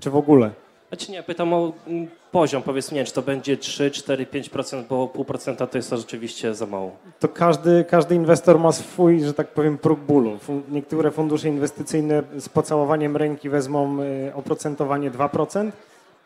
Czy 0.00 0.10
w 0.10 0.16
ogóle? 0.16 0.50
Znaczy 0.88 1.12
nie, 1.12 1.22
pytam 1.22 1.52
o 1.52 1.72
mm, 1.86 2.08
poziom. 2.32 2.62
Powiedzmy, 2.62 2.94
nie 2.94 2.98
wiem, 2.98 3.06
czy 3.06 3.12
to 3.12 3.22
będzie 3.22 3.56
3, 3.56 3.90
4, 3.90 4.26
5%, 4.26 4.84
bo 4.88 5.08
pół 5.08 5.24
procenta 5.24 5.66
to 5.66 5.78
jest 5.78 5.90
to 5.90 5.96
rzeczywiście 5.96 6.54
za 6.54 6.66
mało. 6.66 6.96
to 7.20 7.28
każdy, 7.28 7.84
każdy 7.84 8.14
inwestor 8.14 8.58
ma 8.58 8.72
swój, 8.72 9.20
że 9.24 9.34
tak 9.34 9.48
powiem, 9.48 9.78
próg 9.78 10.00
bólu. 10.00 10.38
Niektóre 10.68 11.10
fundusze 11.10 11.48
inwestycyjne 11.48 12.22
z 12.38 12.48
pocałowaniem 12.48 13.16
ręki 13.16 13.48
wezmą 13.48 14.02
y, 14.02 14.34
oprocentowanie 14.34 15.10
2%, 15.10 15.70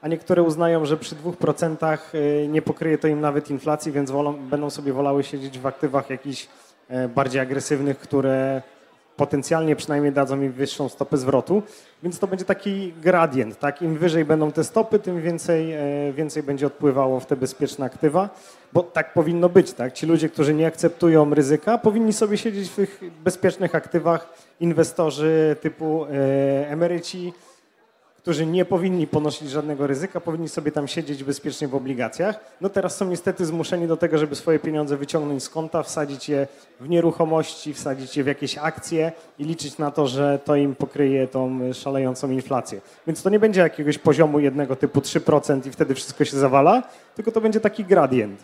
a 0.03 0.09
niektóre 0.09 0.43
uznają, 0.43 0.85
że 0.85 0.97
przy 0.97 1.15
2% 1.15 1.99
y, 2.15 2.49
nie 2.49 2.63
pokryje 2.63 2.99
to 2.99 3.09
im 3.09 3.21
nawet 3.21 3.51
inflacji, 3.51 3.93
więc 3.93 4.11
wolą, 4.11 4.33
będą 4.33 4.71
sobie 4.71 4.93
wolały 4.93 5.25
siedzieć 5.25 5.59
w 5.59 5.67
aktywach 5.67 6.11
jakichś 6.11 6.49
e, 6.89 7.09
bardziej 7.09 7.41
agresywnych, 7.41 7.99
które 7.99 8.63
potencjalnie 9.19 9.77
przynajmniej 9.77 10.13
dadzą 10.13 10.41
im 10.43 10.53
wyższą 10.53 10.89
stopę 10.89 11.17
zwrotu, 11.17 11.63
więc 12.03 12.19
to 12.19 12.27
będzie 12.27 12.45
taki 12.45 12.93
gradient, 13.03 13.59
tak? 13.59 13.83
Im 13.83 13.99
wyżej 13.99 14.25
będą 14.25 14.53
te 14.53 14.65
stopy, 14.65 14.99
tym 14.99 15.23
więcej, 15.23 15.73
e, 15.73 16.13
więcej 16.13 16.43
będzie 16.43 16.67
odpływało 16.67 17.21
w 17.21 17.27
te 17.27 17.37
bezpieczne 17.37 17.87
aktywa, 17.87 18.29
bo 18.73 18.83
tak 18.83 19.13
powinno 19.13 19.49
być, 19.49 19.73
tak? 19.73 19.93
Ci 19.93 20.07
ludzie, 20.07 20.29
którzy 20.29 20.55
nie 20.55 20.67
akceptują 20.67 21.35
ryzyka, 21.35 21.79
powinni 21.79 22.13
sobie 22.13 22.39
siedzieć 22.39 22.69
w 22.69 22.75
tych 22.77 23.01
bezpiecznych 23.25 23.75
aktywach, 23.75 24.33
inwestorzy 24.61 25.57
typu 25.61 26.05
e, 26.05 26.71
emeryci, 26.71 27.33
którzy 28.19 28.47
nie 28.47 28.65
powinni 28.65 29.07
ponosić 29.07 29.51
żadnego 29.51 29.87
ryzyka, 29.87 30.21
powinni 30.21 30.49
sobie 30.49 30.73
tam 30.73 30.89
siedzieć 30.89 31.25
bezpiecznie 31.25 31.69
w 31.69 31.75
obligacjach. 31.75 32.41
No 32.61 32.69
teraz 32.69 32.97
są 32.97 33.09
niestety 33.09 33.47
zmuszeni 33.47 33.87
do 33.87 33.97
tego, 33.97 34.19
żeby 34.19 34.37
swoje 34.37 34.59
pieniądze 34.59 34.97
wyciągnąć 34.97 35.43
z 35.43 35.49
konta, 35.49 35.83
wsadzić 35.83 36.29
je 36.29 36.47
w 36.81 36.89
nieruchomości, 36.89 37.75
wsadzić 37.75 38.17
je 38.17 38.25
w 38.25 38.27
jakieś 38.27 38.59
akcje 38.59 39.13
i 39.39 39.45
liczyć 39.45 39.79
na 39.79 39.91
to, 39.91 40.07
że 40.07 40.39
to 40.45 40.57
im 40.57 40.75
pokryje 40.75 41.29
tą 41.29 41.61
szalejącą 41.73 42.31
inflację. 42.31 42.81
Więc 43.07 43.23
to 43.23 43.31
nie 43.31 43.39
będzie 43.39 43.61
jakiegoś 43.61 43.99
poziomu 43.99 44.41
jednego 44.41 44.77
typu 44.77 45.01
3% 45.01 45.67
i 45.67 45.71
wtedy 45.71 45.95
wszystko 45.95 46.25
się 46.25 46.37
zawala, 46.37 46.83
tylko 47.15 47.33
to 47.33 47.41
będzie 47.41 47.61
taki 47.61 47.85
gradient. 47.85 48.41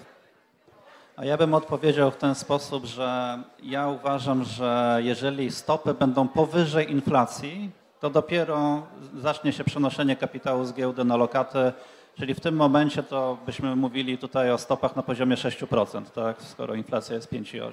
A 1.16 1.24
ja 1.24 1.36
bym 1.36 1.54
odpowiedział 1.54 2.10
w 2.10 2.16
ten 2.16 2.34
sposób, 2.34 2.84
że 2.84 3.38
ja 3.62 3.88
uważam, 3.88 4.44
że 4.44 4.98
jeżeli 5.02 5.50
stopy 5.50 5.94
będą 5.94 6.28
powyżej 6.28 6.90
inflacji, 6.92 7.70
to 8.04 8.10
dopiero 8.10 8.86
zacznie 9.18 9.52
się 9.52 9.64
przenoszenie 9.64 10.16
kapitału 10.16 10.64
z 10.64 10.74
giełdy 10.74 11.04
na 11.04 11.16
lokaty, 11.16 11.72
czyli 12.18 12.34
w 12.34 12.40
tym 12.40 12.56
momencie 12.56 13.02
to 13.02 13.38
byśmy 13.46 13.76
mówili 13.76 14.18
tutaj 14.18 14.50
o 14.50 14.58
stopach 14.58 14.96
na 14.96 15.02
poziomie 15.02 15.36
6%, 15.36 16.04
tak? 16.04 16.42
skoro 16.42 16.74
inflacja 16.74 17.14
jest 17.14 17.32
5,8%. 17.32 17.72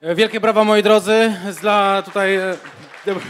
E, 0.00 0.14
Wielkie 0.14 0.40
brawa 0.40 0.64
moi 0.64 0.82
drodzy 0.82 1.36
dla 1.60 2.02
tutaj 2.02 2.34
e, 2.36 2.56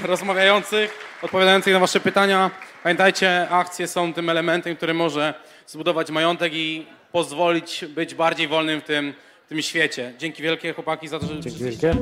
rozmawiających, 0.04 1.18
odpowiadających 1.22 1.72
na 1.72 1.80
wasze 1.80 2.00
pytania. 2.00 2.50
Pamiętajcie, 2.82 3.48
akcje 3.50 3.88
są 3.88 4.14
tym 4.14 4.30
elementem, 4.30 4.76
który 4.76 4.94
może 4.94 5.34
zbudować 5.66 6.10
majątek 6.10 6.54
i 6.54 6.87
pozwolić 7.12 7.84
być 7.84 8.14
bardziej 8.14 8.48
wolnym 8.48 8.80
w 8.80 8.84
tym, 8.84 9.14
w 9.46 9.48
tym 9.48 9.62
świecie. 9.62 10.12
Dzięki 10.18 10.42
wielkie 10.42 10.72
chłopaki 10.72 11.08
za 11.08 11.18
to, 11.18 11.26
że 11.26 11.40
Dzięki 11.40 11.64
wielkie. 11.64 11.94